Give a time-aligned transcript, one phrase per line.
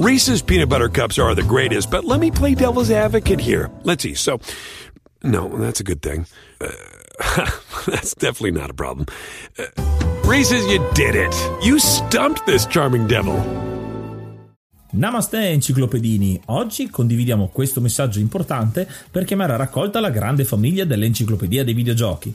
[0.00, 3.70] Reese's peanut butter cups are the greatest, but let me play devil's advocate here.
[3.82, 4.14] Let's see.
[4.14, 4.40] So,
[5.22, 6.24] no, that's a good thing.
[6.58, 6.70] Uh,
[7.86, 9.04] that's definitely not a problem.
[9.58, 9.66] Uh,
[10.24, 11.34] Reese's, you did it.
[11.62, 13.36] You stumped this charming devil.
[14.92, 21.62] Namaste enciclopedini, oggi condividiamo questo messaggio importante per chiamare a raccolta la grande famiglia dell'enciclopedia
[21.62, 22.34] dei videogiochi.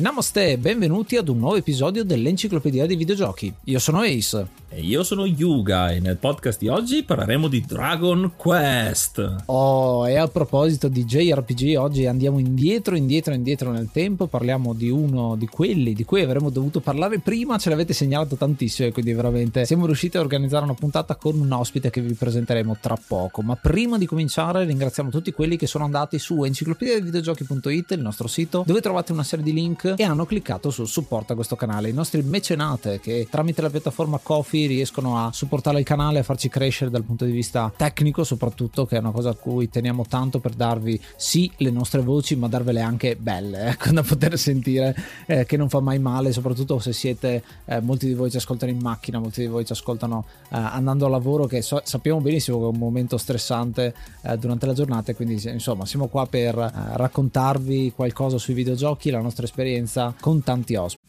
[0.00, 3.52] Namaste e benvenuti ad un nuovo episodio dell'Enciclopedia dei Videogiochi.
[3.64, 4.59] Io sono Ace.
[4.72, 9.42] E io sono Yuga e nel podcast di oggi parleremo di Dragon Quest.
[9.46, 14.28] Oh, e a proposito di JRPG, oggi andiamo indietro, indietro, indietro nel tempo.
[14.28, 17.58] Parliamo di uno di quelli di cui avremmo dovuto parlare prima.
[17.58, 21.50] Ce l'avete segnalato tantissimo e quindi veramente siamo riusciti a organizzare una puntata con un
[21.50, 23.42] ospite che vi presenteremo tra poco.
[23.42, 28.62] Ma prima di cominciare, ringraziamo tutti quelli che sono andati su enciclopediavideogiochi.it, il nostro sito,
[28.64, 31.88] dove trovate una serie di link e hanno cliccato sul supporto a questo canale.
[31.88, 36.48] I nostri mecenate che tramite la piattaforma Coffee riescono a supportare il canale a farci
[36.48, 40.38] crescere dal punto di vista tecnico soprattutto che è una cosa a cui teniamo tanto
[40.38, 44.94] per darvi sì le nostre voci ma darvele anche belle ecco da poter sentire
[45.26, 48.72] eh, che non fa mai male soprattutto se siete eh, molti di voi ci ascoltano
[48.72, 52.58] in macchina molti di voi ci ascoltano eh, andando a lavoro che so, sappiamo benissimo
[52.58, 56.96] che è un momento stressante eh, durante la giornata quindi insomma siamo qua per eh,
[56.96, 60.99] raccontarvi qualcosa sui videogiochi la nostra esperienza con tanti ospiti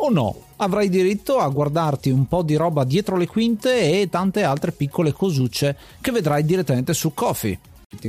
[0.00, 4.42] o no avrai diritto a guardarti un po' di roba dietro le quinte e tante
[4.42, 7.58] altre piccole cosucce che vedrai direttamente su Kofi.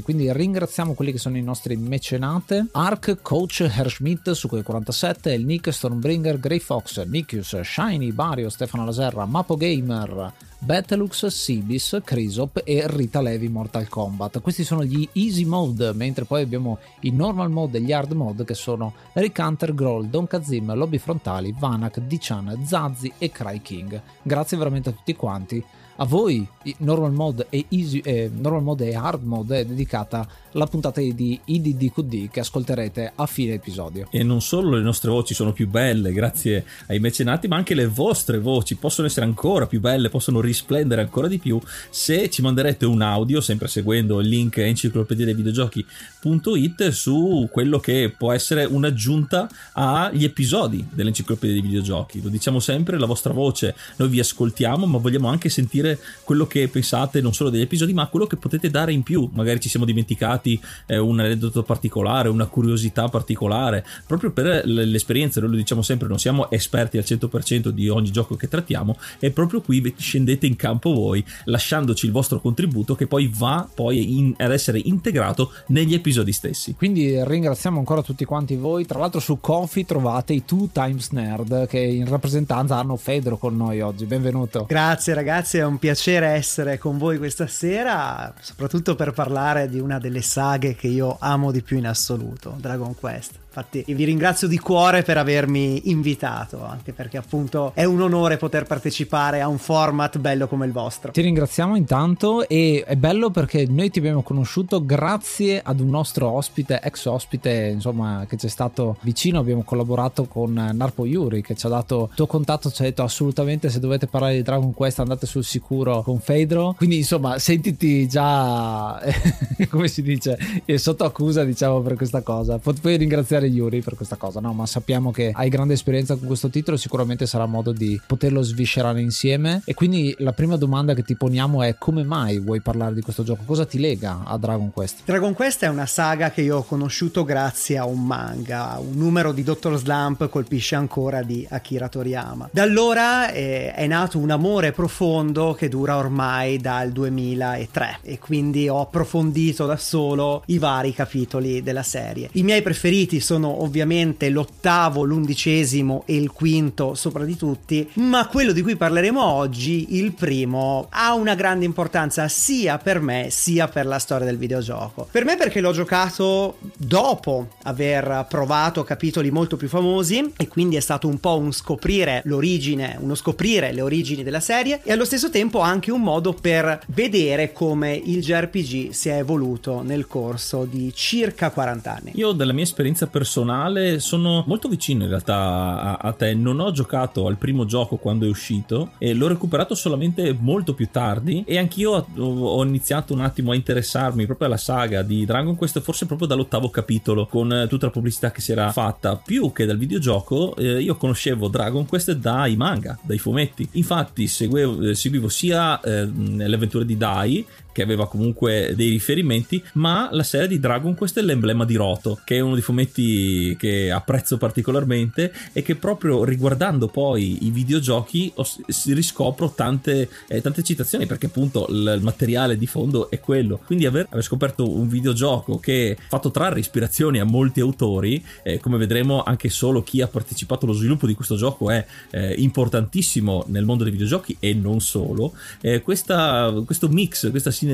[0.03, 5.73] Quindi ringraziamo quelli che sono i nostri mecenate: Ark, Coach, Herschmidt, Sukhoi 47, El Nick,
[5.73, 10.31] Stormbringer, Grey Fox, Nikius, Shiny, Bario, Stefano Laserra, Mapo Gamer,
[10.63, 14.41] Battlux, Sibis, Crisop e Rita Levi Mortal Kombat.
[14.41, 18.43] Questi sono gli easy mode, mentre poi abbiamo i normal mode e gli hard mode
[18.45, 23.99] che sono Rick Hunter, Groll, Don Kazim, Lobby Frontali, Vanak, Dichan, Zazzi e Cry King.
[24.21, 25.65] Grazie veramente a tutti quanti
[26.01, 26.47] a voi
[26.77, 31.39] normal mode e easy, eh, normal mode e hard mode è dedicata la puntata di
[31.43, 34.07] IDDQD che ascolterete a fine episodio.
[34.11, 37.85] E non solo le nostre voci sono più belle grazie ai mecenati, ma anche le
[37.85, 42.85] vostre voci possono essere ancora più belle, possono risplendere ancora di più se ci manderete
[42.85, 49.47] un audio, sempre seguendo il link enciclopedia dei videogiochi.it su quello che può essere un'aggiunta
[49.73, 52.21] agli episodi dell'enciclopedia dei videogiochi.
[52.21, 55.90] Lo diciamo sempre, la vostra voce noi vi ascoltiamo, ma vogliamo anche sentire
[56.23, 59.29] quello che pensate non solo degli episodi, ma quello che potete dare in più.
[59.33, 65.39] Magari ci siamo dimenticati eh, un aneddoto particolare, una curiosità particolare, proprio per l'esperienza.
[65.39, 69.31] Noi lo diciamo sempre, non siamo esperti al 100% di ogni gioco che trattiamo, e
[69.31, 74.33] proprio qui scendete in campo voi, lasciandoci il vostro contributo che poi va poi in,
[74.37, 76.75] ad essere integrato negli episodi stessi.
[76.75, 78.85] Quindi ringraziamo ancora tutti quanti voi.
[78.85, 83.55] Tra l'altro su Coffee trovate i Two Times Nerd che in rappresentanza hanno Fedro con
[83.55, 84.05] noi oggi.
[84.05, 84.65] Benvenuto.
[84.67, 89.99] Grazie ragazzi, è un piacere essere con voi questa sera, soprattutto per parlare di una
[89.99, 93.40] delle saghe che io amo di più in assoluto, Dragon Quest.
[93.53, 98.63] Infatti vi ringrazio di cuore per avermi invitato, anche perché appunto è un onore poter
[98.63, 101.11] partecipare a un format bello come il vostro.
[101.11, 106.29] Ti ringraziamo intanto e è bello perché noi ti abbiamo conosciuto grazie ad un nostro
[106.29, 111.53] ospite, ex ospite, insomma, che ci è stato vicino, abbiamo collaborato con Narpo Yuri che
[111.53, 114.73] ci ha dato il tuo contatto, ci ha detto assolutamente se dovete parlare di Dragon
[114.73, 116.73] Quest andate sul sicuro con Fedro.
[116.77, 118.97] Quindi insomma, sentiti già
[119.69, 120.37] come si dice,
[120.75, 122.57] sotto accusa, diciamo per questa cosa.
[122.57, 124.53] Puoi ringraziare ringraziare Yuri per questa cosa, no?
[124.53, 129.01] Ma sappiamo che hai grande esperienza con questo titolo, sicuramente sarà modo di poterlo sviscerare
[129.01, 129.61] insieme.
[129.65, 133.23] E quindi la prima domanda che ti poniamo è come mai vuoi parlare di questo
[133.23, 133.43] gioco?
[133.45, 135.01] Cosa ti lega a Dragon Quest?
[135.05, 139.31] Dragon Quest è una saga che io ho conosciuto grazie a un manga, un numero
[139.31, 139.77] di Dr.
[139.77, 142.49] Slump colpisce ancora di Akira Toriyama.
[142.51, 148.69] Da allora eh, è nato un amore profondo che dura ormai dal 2003 e quindi
[148.69, 152.29] ho approfondito da solo i vari capitoli della serie.
[152.33, 158.27] I miei preferiti sono sono ovviamente l'ottavo, l'undicesimo e il quinto sopra di tutti, ma
[158.27, 163.69] quello di cui parleremo oggi, il primo, ha una grande importanza sia per me sia
[163.69, 165.07] per la storia del videogioco.
[165.09, 170.81] Per me perché l'ho giocato dopo aver provato capitoli molto più famosi e quindi è
[170.81, 175.29] stato un po' un scoprire l'origine, uno scoprire le origini della serie e allo stesso
[175.29, 180.91] tempo anche un modo per vedere come il JRPG si è evoluto nel corso di
[180.93, 182.11] circa 40 anni.
[182.15, 186.33] Io dalla mia esperienza personale personale sono molto vicino in realtà a, a, te.
[186.33, 190.89] Non ho giocato al primo gioco quando è uscito e l'ho recuperato solamente molto più
[190.89, 195.55] tardi e anch'io ho, ho iniziato un attimo a interessarmi proprio alla saga di Dragon
[195.55, 199.15] Quest forse proprio dall'ottavo capitolo con tutta la pubblicità che si era fatta.
[199.17, 203.69] Più che dal videogioco eh, io conoscevo Dragon Quest dai manga, dai fumetti.
[203.73, 207.45] Infatti seguivo, eh, seguivo sia eh, le avventure di Dai
[207.81, 212.19] che aveva comunque dei riferimenti, ma la serie di Dragon Quest è l'emblema di Roto,
[212.23, 218.31] che è uno dei fumetti che apprezzo particolarmente e che proprio riguardando poi i videogiochi
[218.67, 223.59] si riscopro tante, eh, tante citazioni perché appunto il, il, materiale di fondo è quello.
[223.65, 228.59] Quindi aver, aver, scoperto un videogioco che ha fatto trarre ispirazioni a molti autori, eh,
[228.59, 233.45] come vedremo anche solo chi ha partecipato allo sviluppo di questo gioco è eh, importantissimo
[233.47, 235.33] nel mondo dei videogiochi e non solo.
[235.61, 237.69] Eh, questa, questo mix, questa sinergia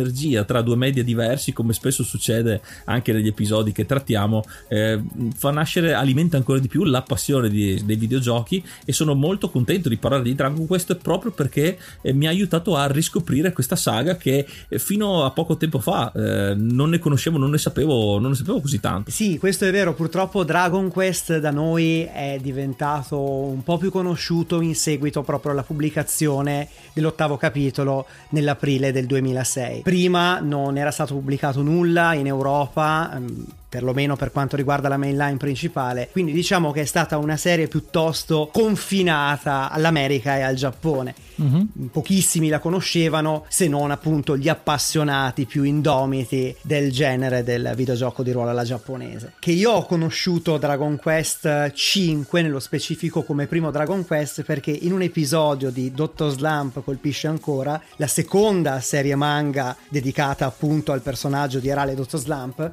[0.45, 5.01] tra due media diversi, come spesso succede anche negli episodi che trattiamo, eh,
[5.35, 9.89] fa nascere, alimenta ancora di più la passione di, dei videogiochi e sono molto contento
[9.89, 14.17] di parlare di Dragon Quest proprio perché eh, mi ha aiutato a riscoprire questa saga
[14.17, 18.31] che eh, fino a poco tempo fa eh, non ne conoscevo, non ne sapevo, non
[18.31, 19.11] ne sapevo così tanto.
[19.11, 24.61] Sì, questo è vero, purtroppo Dragon Quest da noi è diventato un po' più conosciuto
[24.61, 29.76] in seguito proprio alla pubblicazione dell'ottavo capitolo nell'aprile del 2006.
[29.83, 35.37] Prima non era stato pubblicato nulla in Europa, ehm, perlomeno per quanto riguarda la mainline
[35.37, 36.09] principale.
[36.11, 41.13] Quindi diciamo che è stata una serie piuttosto confinata all'America e al Giappone.
[41.41, 41.85] Mm-hmm.
[41.91, 48.31] Pochissimi la conoscevano, se non appunto gli appassionati più indomiti del genere del videogioco di
[48.31, 49.33] ruolo alla giapponese.
[49.39, 54.93] Che io ho conosciuto Dragon Quest 5 nello specifico come primo Dragon Quest perché in
[54.93, 61.59] un episodio di Dottor Slump colpisce ancora la seconda serie manga dedicata appunto al personaggio
[61.59, 62.71] di Arale Dottor Slump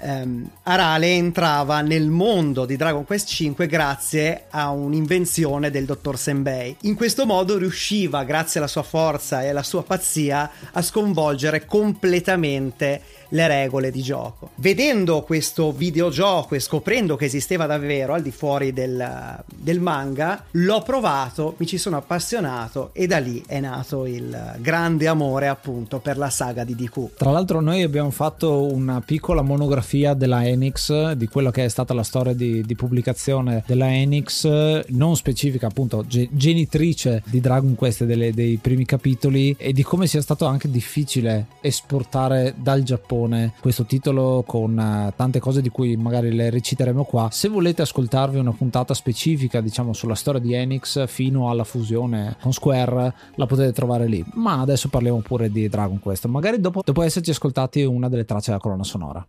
[0.00, 6.76] ehm, Arale entrava nel mondo di Dragon Quest V grazie a un'invenzione del dottor Senbei.
[6.82, 13.02] In questo modo riusciva, grazie alla sua forza e alla sua pazzia, a sconvolgere completamente
[13.30, 14.50] le regole di gioco.
[14.56, 20.82] Vedendo questo videogioco e scoprendo che esisteva davvero al di fuori del, del manga, l'ho
[20.82, 26.16] provato, mi ci sono appassionato e da lì è nato il grande amore appunto per
[26.16, 27.16] la saga di DQ.
[27.16, 31.94] Tra l'altro noi abbiamo fatto una piccola monografia della Enix, di quello che è stata
[31.94, 38.32] la storia di, di pubblicazione della Enix, non specifica appunto genitrice di Dragon Quest delle,
[38.32, 43.84] dei primi capitoli e di come sia stato anche difficile esportare dal Giappone Giappone questo
[43.84, 47.28] titolo con uh, tante cose di cui magari le reciteremo qua.
[47.30, 52.52] Se volete ascoltarvi una puntata specifica, diciamo, sulla storia di Enix fino alla fusione con
[52.52, 54.24] Square, la potete trovare lì.
[54.34, 58.50] Ma adesso parliamo pure di Dragon Quest, magari dopo, dopo esserci ascoltati una delle tracce
[58.50, 59.26] della colonna sonora.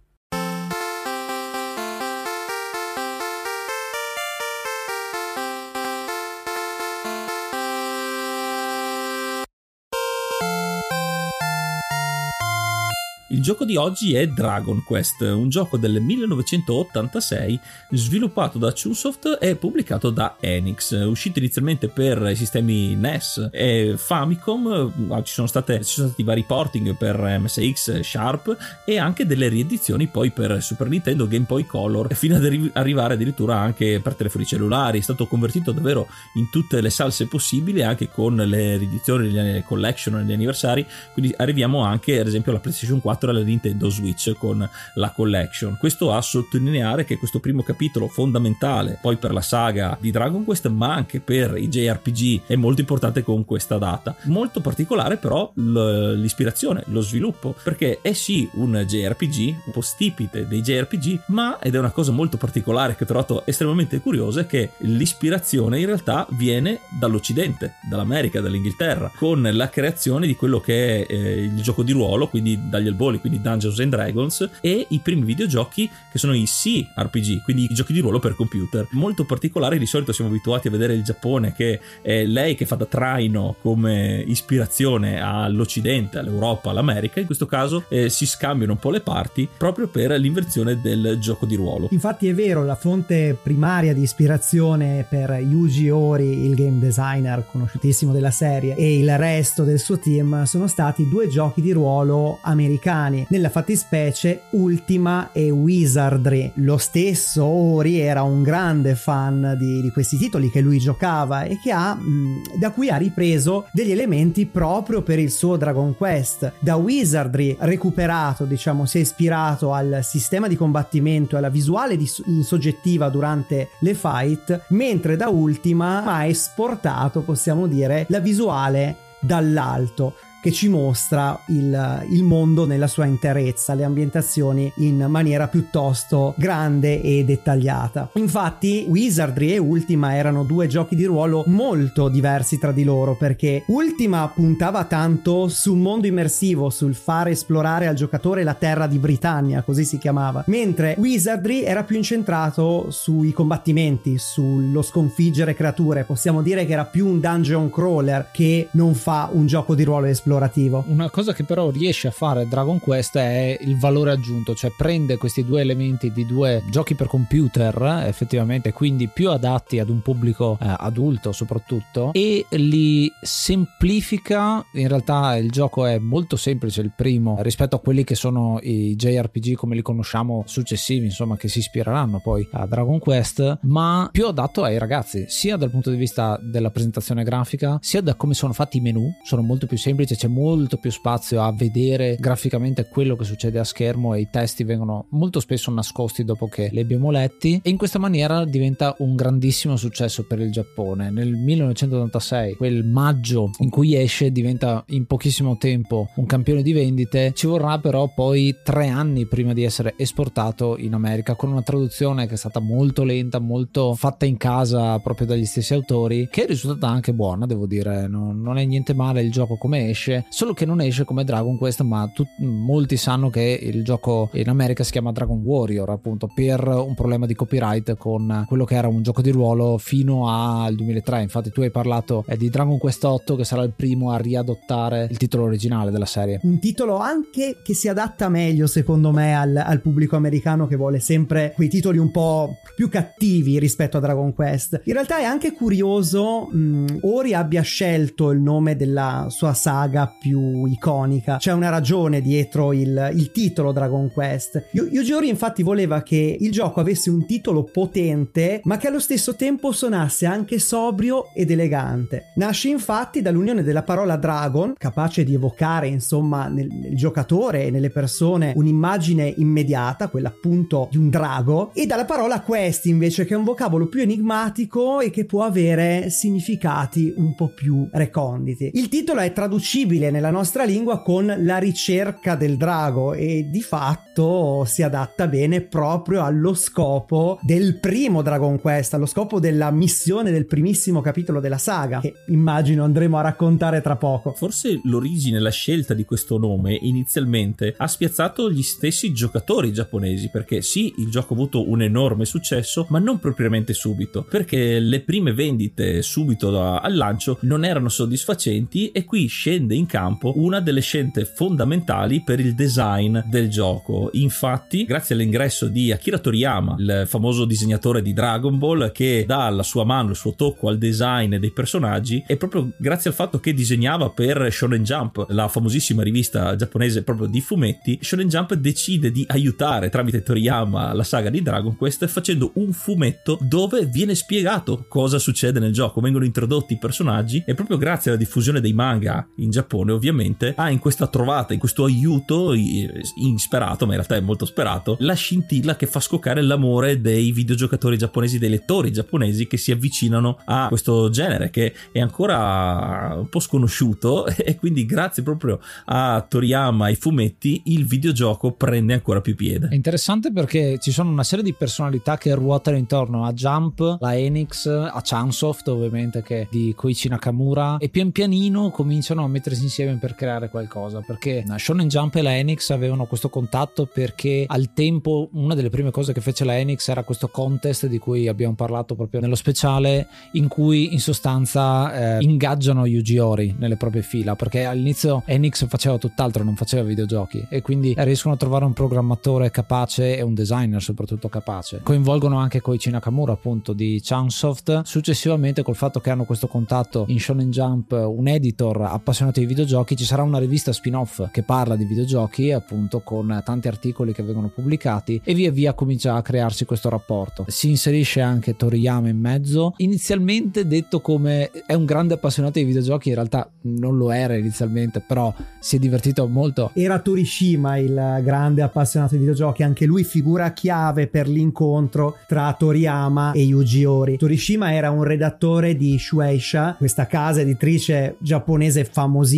[13.31, 17.57] Il gioco di oggi è Dragon Quest, un gioco del 1986
[17.91, 25.21] sviluppato da Chunsoft e pubblicato da Enix, uscito inizialmente per i sistemi NES e Famicom,
[25.23, 30.07] ci sono, state, ci sono stati vari porting per MSX, Sharp e anche delle riedizioni
[30.07, 34.99] poi per Super Nintendo, Game Boy Color, fino ad arrivare addirittura anche per telefoni cellulari,
[34.99, 40.21] è stato convertito davvero in tutte le salse possibili anche con le riedizioni, le collection,
[40.21, 44.67] gli anniversari, quindi arriviamo anche ad esempio alla PlayStation 4 e alla Nintendo Switch con
[44.95, 45.77] la collection.
[45.77, 50.67] Questo a sottolineare che questo primo capitolo fondamentale poi per la saga di Dragon Quest
[50.67, 54.15] ma anche per i JRPG è molto importante con questa data.
[54.23, 60.61] Molto particolare però l'ispirazione, lo sviluppo, perché è sì un JRPG, un po' stipite dei
[60.61, 64.71] JRPG, ma ed è una cosa molto particolare che ho trovato estremamente curiosa è che
[64.79, 71.43] l'ispirazione in realtà viene dall'Occidente, dall'America, dall'Inghilterra, con la creazione di quello che è eh,
[71.43, 75.89] il gioco di ruolo, quindi dagli albori, quindi Dungeons and Dragons, e i primi videogiochi
[76.11, 78.87] che sono i C-RPG, quindi i giochi di ruolo per computer.
[78.91, 82.75] Molto particolare, di solito siamo abituati a vedere il Giappone che è lei che fa
[82.75, 88.91] da traino come ispirazione all'Occidente, all'Europa, all'America, in questo caso eh, si scambiano un po'
[88.91, 91.87] le parti proprio per l'invenzione del gioco di ruolo.
[91.91, 98.11] Infatti è vero, la fonte primaria di ispirazione per Yuji Ori, il game designer conosciutissimo
[98.11, 103.00] della serie, e il resto del suo team sono stati due giochi di ruolo americani,
[103.09, 106.51] nella fattispecie Ultima e Wizardry.
[106.55, 111.59] Lo stesso Ori era un grande fan di, di questi titoli che lui giocava e
[111.61, 116.53] che ha, mh, da cui ha ripreso degli elementi proprio per il suo Dragon Quest.
[116.59, 122.09] Da Wizardry recuperato, diciamo, si è ispirato al sistema di combattimento e alla visuale di,
[122.25, 130.15] in soggettiva durante le fight, mentre da Ultima ha esportato, possiamo dire, la visuale dall'alto
[130.41, 137.01] che ci mostra il, il, mondo nella sua interezza, le ambientazioni in maniera piuttosto grande
[137.01, 138.09] e dettagliata.
[138.13, 143.63] Infatti, Wizardry e Ultima erano due giochi di ruolo molto diversi tra di loro perché
[143.67, 149.61] Ultima puntava tanto sul mondo immersivo, sul fare esplorare al giocatore la terra di Britannia,
[149.61, 156.03] così si chiamava, mentre Wizardry era più incentrato sui combattimenti, sullo sconfiggere creature.
[156.03, 160.07] Possiamo dire che era più un dungeon crawler che non fa un gioco di ruolo
[160.07, 160.85] esplorativo esplorativo.
[160.87, 165.17] Una cosa che però riesce a fare Dragon Quest è il valore aggiunto, cioè prende
[165.17, 170.57] questi due elementi di due giochi per computer, effettivamente, quindi più adatti ad un pubblico
[170.61, 174.65] eh, adulto soprattutto, e li semplifica.
[174.73, 178.95] In realtà il gioco è molto semplice, il primo, rispetto a quelli che sono i
[178.95, 184.27] JRPG come li conosciamo successivi, insomma, che si ispireranno poi a Dragon Quest, ma più
[184.27, 188.53] adatto ai ragazzi, sia dal punto di vista della presentazione grafica, sia da come sono
[188.53, 193.15] fatti i menu, sono molto più semplici, c'è molto più spazio a vedere graficamente quello
[193.15, 197.09] che succede a schermo e i testi vengono molto spesso nascosti dopo che li abbiamo
[197.09, 197.59] letti.
[197.63, 201.09] E in questa maniera diventa un grandissimo successo per il Giappone.
[201.09, 207.31] Nel 1986, quel maggio in cui esce, diventa in pochissimo tempo un campione di vendite,
[207.33, 212.27] ci vorrà però poi tre anni prima di essere esportato in America con una traduzione
[212.27, 216.45] che è stata molto lenta, molto fatta in casa proprio dagli stessi autori, che è
[216.45, 220.25] risultata anche buona, devo dire, non, non è niente male il gioco come esce esce,
[220.29, 224.49] solo che non esce come Dragon Quest, ma tu, molti sanno che il gioco in
[224.49, 228.87] America si chiama Dragon Warrior, appunto, per un problema di copyright con quello che era
[228.87, 231.21] un gioco di ruolo fino al 2003.
[231.21, 235.07] Infatti tu hai parlato eh, di Dragon Quest 8 che sarà il primo a riadottare
[235.09, 236.39] il titolo originale della serie.
[236.43, 240.99] Un titolo anche che si adatta meglio, secondo me, al, al pubblico americano che vuole
[240.99, 244.81] sempre quei titoli un po' più cattivi rispetto a Dragon Quest.
[244.85, 250.15] In realtà è anche curioso mh, Ori abbia scelto il nome della sua saga saga
[250.17, 251.37] più iconica.
[251.37, 254.69] C'è una ragione dietro il, il titolo Dragon Quest.
[254.71, 259.35] Yuji Ori infatti voleva che il gioco avesse un titolo potente, ma che allo stesso
[259.35, 262.31] tempo suonasse anche sobrio ed elegante.
[262.35, 267.89] Nasce infatti dall'unione della parola dragon, capace di evocare insomma nel, nel giocatore e nelle
[267.89, 273.37] persone un'immagine immediata, quella appunto di un drago, e dalla parola quest invece che è
[273.37, 278.71] un vocabolo più enigmatico e che può avere significati un po' più reconditi.
[278.73, 283.61] Il titolo è traducibile traducibile nella nostra lingua con la ricerca del drago e di
[283.61, 290.31] fatto si adatta bene proprio allo scopo del primo Dragon Quest, allo scopo della missione
[290.31, 294.33] del primissimo capitolo della saga, che immagino andremo a raccontare tra poco.
[294.33, 300.61] Forse l'origine, la scelta di questo nome inizialmente ha spiazzato gli stessi giocatori giapponesi, perché
[300.61, 305.33] sì, il gioco ha avuto un enorme successo, ma non propriamente subito, perché le prime
[305.33, 310.81] vendite subito al lancio non erano soddisfacenti e qui scende scende in campo una delle
[310.81, 314.09] scelte fondamentali per il design del gioco.
[314.13, 319.63] Infatti, grazie all'ingresso di Akira Toriyama, il famoso disegnatore di Dragon Ball, che dà la
[319.63, 323.53] sua mano, il suo tocco al design dei personaggi, e proprio grazie al fatto che
[323.53, 329.25] disegnava per Shonen Jump, la famosissima rivista giapponese proprio di fumetti, Shonen Jump decide di
[329.27, 335.19] aiutare tramite Toriyama la saga di Dragon Quest facendo un fumetto dove viene spiegato cosa
[335.19, 339.49] succede nel gioco, vengono introdotti i personaggi e proprio grazie alla diffusione dei manga in
[339.49, 344.45] Giappone ovviamente ha in questa trovata, in questo aiuto insperato, ma in realtà è molto
[344.45, 349.71] sperato, la scintilla che fa scoccare l'amore dei videogiocatori giapponesi, dei lettori giapponesi che si
[349.71, 356.25] avvicinano a questo genere che è ancora un po' sconosciuto e quindi grazie proprio a
[356.27, 359.69] Toriyama e fumetti il videogioco prende ancora più piede.
[359.69, 364.17] È interessante perché ci sono una serie di personalità che ruotano intorno a Jump, la
[364.17, 369.63] Enix, a Chansoft ovviamente che è di Koichi Nakamura e pian pianino cominciano a mettersi
[369.63, 374.73] insieme per creare qualcosa perché Shonen Jump e la Enix avevano questo contatto perché al
[374.73, 378.55] tempo una delle prime cose che fece la Enix era questo contest di cui abbiamo
[378.55, 384.35] parlato proprio nello speciale in cui in sostanza eh, ingaggiano Yuji Ori nelle proprie fila
[384.35, 389.51] perché all'inizio Enix faceva tutt'altro non faceva videogiochi e quindi riescono a trovare un programmatore
[389.51, 391.81] capace e un designer soprattutto capace.
[391.83, 397.19] Coinvolgono anche Koichi Nakamura appunto di Chansoft successivamente col fatto che hanno questo contatto in
[397.19, 401.85] Shonen Jump un editor appassionato di videogiochi ci sarà una rivista spin-off che parla di
[401.85, 406.89] videogiochi appunto con tanti articoli che vengono pubblicati e via via comincia a crearsi questo
[406.89, 407.45] rapporto.
[407.47, 413.09] Si inserisce anche Toriyama in mezzo inizialmente detto come è un grande appassionato di videogiochi
[413.09, 416.69] in realtà non lo era inizialmente però si è divertito molto.
[416.75, 423.31] Era Torishima il grande appassionato di videogiochi anche lui figura chiave per l'incontro tra Toriyama
[423.31, 424.17] e Yuji Ori.
[424.17, 429.29] Torishima era un redattore di Shueisha questa casa editrice giapponese famosissima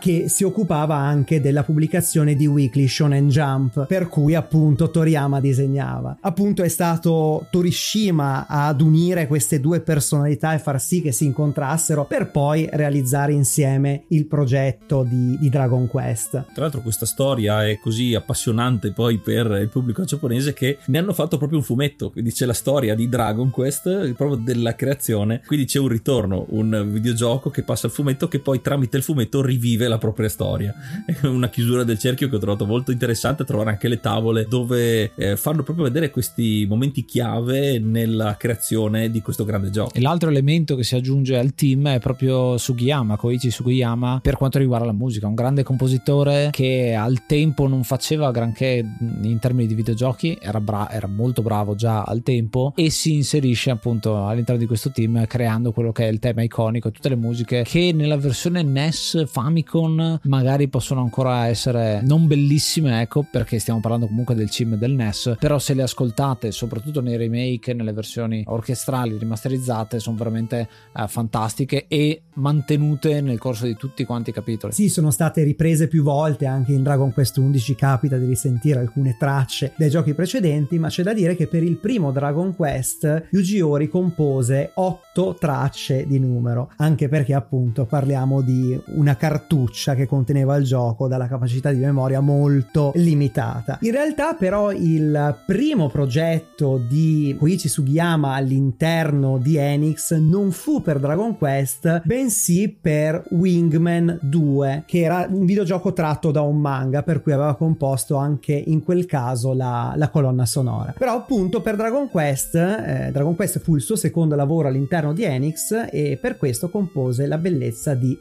[0.00, 6.16] che si occupava anche della pubblicazione di weekly Shonen Jump per cui appunto Toriyama disegnava.
[6.20, 12.06] Appunto è stato Torishima ad unire queste due personalità e far sì che si incontrassero
[12.06, 16.30] per poi realizzare insieme il progetto di, di Dragon Quest.
[16.30, 21.12] Tra l'altro questa storia è così appassionante poi per il pubblico giapponese che ne hanno
[21.12, 25.66] fatto proprio un fumetto, quindi c'è la storia di Dragon Quest, proprio della creazione, quindi
[25.66, 29.88] c'è un ritorno, un videogioco che passa al fumetto che poi tramite il fumetto rivive
[29.88, 30.74] la propria storia.
[31.06, 35.12] È una chiusura del cerchio che ho trovato molto interessante, trovare anche le tavole dove
[35.14, 39.94] eh, fanno proprio vedere questi momenti chiave nella creazione di questo grande gioco.
[39.94, 44.58] E l'altro elemento che si aggiunge al team è proprio Sugiyama, Koichi Sugiyama, per quanto
[44.58, 48.84] riguarda la musica, un grande compositore che al tempo non faceva granché
[49.22, 53.70] in termini di videogiochi, era, bra- era molto bravo già al tempo e si inserisce
[53.70, 57.62] appunto all'interno di questo team creando quello che è il tema iconico, tutte le musiche
[57.64, 64.06] che nella versione NES Famicom magari possono ancora essere non bellissime, ecco, perché stiamo parlando
[64.06, 69.16] comunque del CIM del NES, però se le ascoltate, soprattutto nei remake, nelle versioni orchestrali
[69.16, 74.72] rimasterizzate, sono veramente eh, fantastiche e mantenute nel corso di tutti quanti i capitoli.
[74.72, 79.16] Sì, sono state riprese più volte anche in Dragon Quest 11 capita di risentire alcune
[79.18, 83.60] tracce dai giochi precedenti, ma c'è da dire che per il primo Dragon Quest Yuji
[83.60, 90.56] Ori compose 8 tracce di numero, anche perché appunto parliamo di una cartuccia che conteneva
[90.56, 93.78] il gioco dalla capacità di memoria molto limitata.
[93.82, 100.98] In realtà però il primo progetto di Koichi Sugiyama all'interno di Enix non fu per
[100.98, 107.22] Dragon Quest, bensì per Wingman 2, che era un videogioco tratto da un manga per
[107.22, 110.94] cui aveva composto anche in quel caso la, la colonna sonora.
[110.98, 115.22] Però appunto per Dragon Quest, eh, Dragon Quest fu il suo secondo lavoro all'interno di
[115.22, 118.18] Enix e per questo compose la bellezza di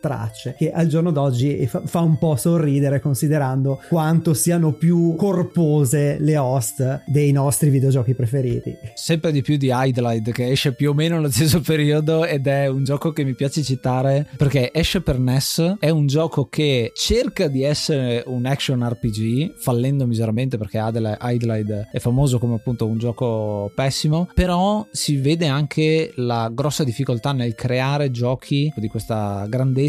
[0.00, 6.16] tracce, che al giorno d'oggi fa, fa un po' sorridere considerando quanto siano più corpose
[6.18, 8.76] le host dei nostri videogiochi preferiti.
[8.94, 12.66] Sempre di più di Idlide che esce più o meno nello stesso periodo ed è
[12.66, 17.48] un gioco che mi piace citare perché esce per NES, è un gioco che cerca
[17.48, 23.70] di essere un action RPG, fallendo miseramente perché Idlide è famoso come appunto un gioco
[23.74, 29.82] pessimo, però si vede anche la grossa difficoltà nel creare giochi di questa grandezza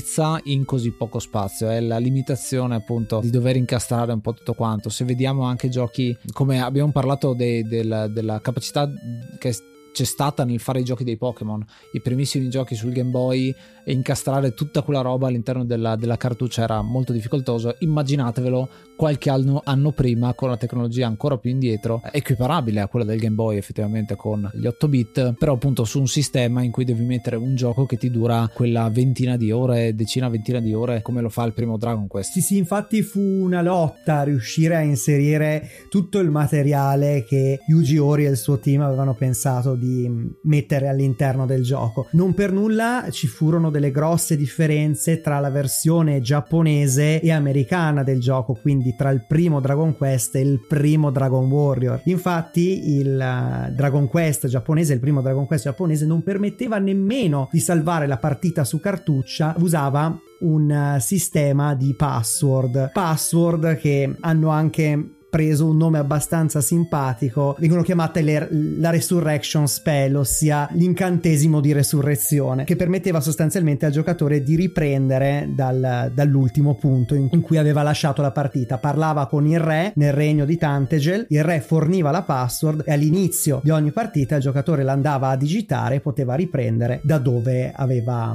[0.46, 4.90] in così poco spazio, è la limitazione appunto di dover incastrare un po' tutto quanto.
[4.90, 8.90] Se vediamo anche giochi come abbiamo parlato de, de, della capacità
[9.38, 9.54] che
[9.96, 13.56] c'è stata nel fare i giochi dei Pokémon, i primissimi giochi sul Game Boy
[13.86, 17.76] e incastrare tutta quella roba all'interno della, della cartuccia era molto difficoltoso.
[17.80, 23.20] Immaginatevelo qualche anno, anno, prima con la tecnologia ancora più indietro, equiparabile a quella del
[23.20, 27.04] Game Boy effettivamente con gli 8 bit, però appunto su un sistema in cui devi
[27.04, 31.22] mettere un gioco che ti dura quella ventina di ore, decina, ventina di ore come
[31.22, 32.32] lo fa il primo Dragon Quest.
[32.32, 38.26] Sì, sì, infatti fu una lotta riuscire a inserire tutto il materiale che Yuji Ori
[38.26, 40.10] e il suo team avevano pensato di
[40.44, 42.08] mettere all'interno del gioco.
[42.14, 48.20] Non per nulla ci furono delle grosse differenze tra la versione giapponese e americana del
[48.20, 52.02] gioco, quindi tra il primo Dragon Quest e il primo Dragon Warrior.
[52.06, 57.60] Infatti il uh, Dragon Quest giapponese, il primo Dragon Quest giapponese non permetteva nemmeno di
[57.60, 65.10] salvare la partita su cartuccia, usava un uh, sistema di password password che hanno anche
[65.36, 68.48] preso un nome abbastanza simpatico, vengono chiamate le,
[68.80, 76.10] la Resurrection Spell, ossia l'incantesimo di resurrezione, che permetteva sostanzialmente al giocatore di riprendere dal,
[76.14, 78.78] dall'ultimo punto in, cui aveva lasciato la partita.
[78.78, 83.60] Parlava con il re nel regno di Tantegel, il re forniva la password e all'inizio
[83.62, 88.34] di ogni partita il giocatore l'andava a digitare e poteva riprendere da dove aveva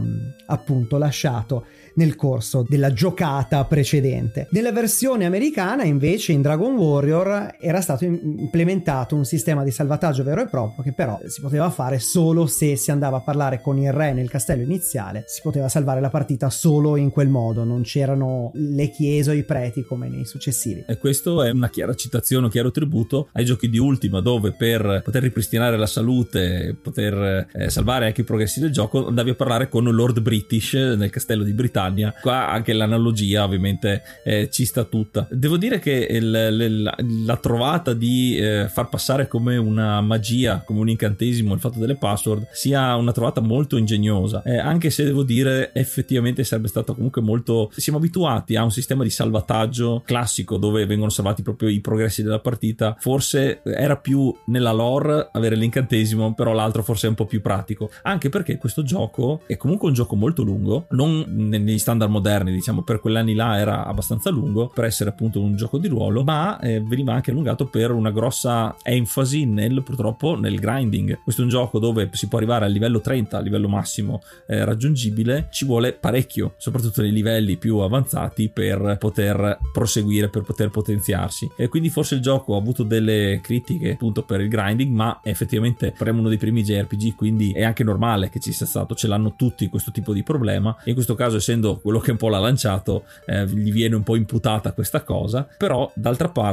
[0.49, 4.49] appunto lasciato nel corso della giocata precedente.
[4.51, 10.43] Nella versione americana invece in Dragon Warrior era stato implementato un sistema di salvataggio vero
[10.43, 13.93] e proprio che però si poteva fare solo se si andava a parlare con il
[13.93, 18.51] re nel castello iniziale, si poteva salvare la partita solo in quel modo, non c'erano
[18.55, 20.85] le chiese o i preti come nei successivi.
[20.87, 25.03] E questo è una chiara citazione, un chiaro tributo ai giochi di Ultima dove per
[25.05, 29.69] poter ripristinare la salute, poter eh, salvare anche i progressi del gioco andavi a parlare
[29.69, 32.13] con Lord British nel castello di Britannia.
[32.21, 35.27] Qua anche l'analogia ovviamente eh, ci sta tutta.
[35.31, 40.89] Devo dire che il, la, trovata di eh, far passare come una magia, come un
[40.89, 45.73] incantesimo il fatto delle password sia una trovata molto ingegnosa, eh, anche se devo dire
[45.73, 47.71] effettivamente sarebbe stato comunque molto...
[47.75, 52.41] Siamo abituati a un sistema di salvataggio classico dove vengono salvati proprio i progressi della
[52.41, 57.41] partita, forse era più nella lore avere l'incantesimo, però l'altro forse è un po' più
[57.41, 62.53] pratico, anche perché questo gioco è comunque un gioco molto lungo, non negli standard moderni,
[62.53, 66.60] diciamo, per quell'anni là era abbastanza lungo per essere appunto un gioco di ruolo, ma
[66.61, 71.21] eh, veniva anche allungato per una grossa enfasi nel purtroppo nel grinding.
[71.23, 74.65] Questo è un gioco dove si può arrivare al livello 30, al livello massimo eh,
[74.65, 81.51] raggiungibile, ci vuole parecchio, soprattutto nei livelli più avanzati per poter proseguire, per poter potenziarsi.
[81.57, 85.93] E quindi forse il gioco ha avuto delle critiche appunto per il grinding, ma effettivamente
[85.95, 89.35] faremo uno dei primi JRPG, quindi è anche normale che ci sia stato, ce l'hanno
[89.37, 90.77] tutti questo tipo di problema.
[90.85, 94.17] In questo caso essendo quello che un po' l'ha lanciato, eh, gli viene un po'
[94.17, 96.50] imputata questa cosa, però d'altra parte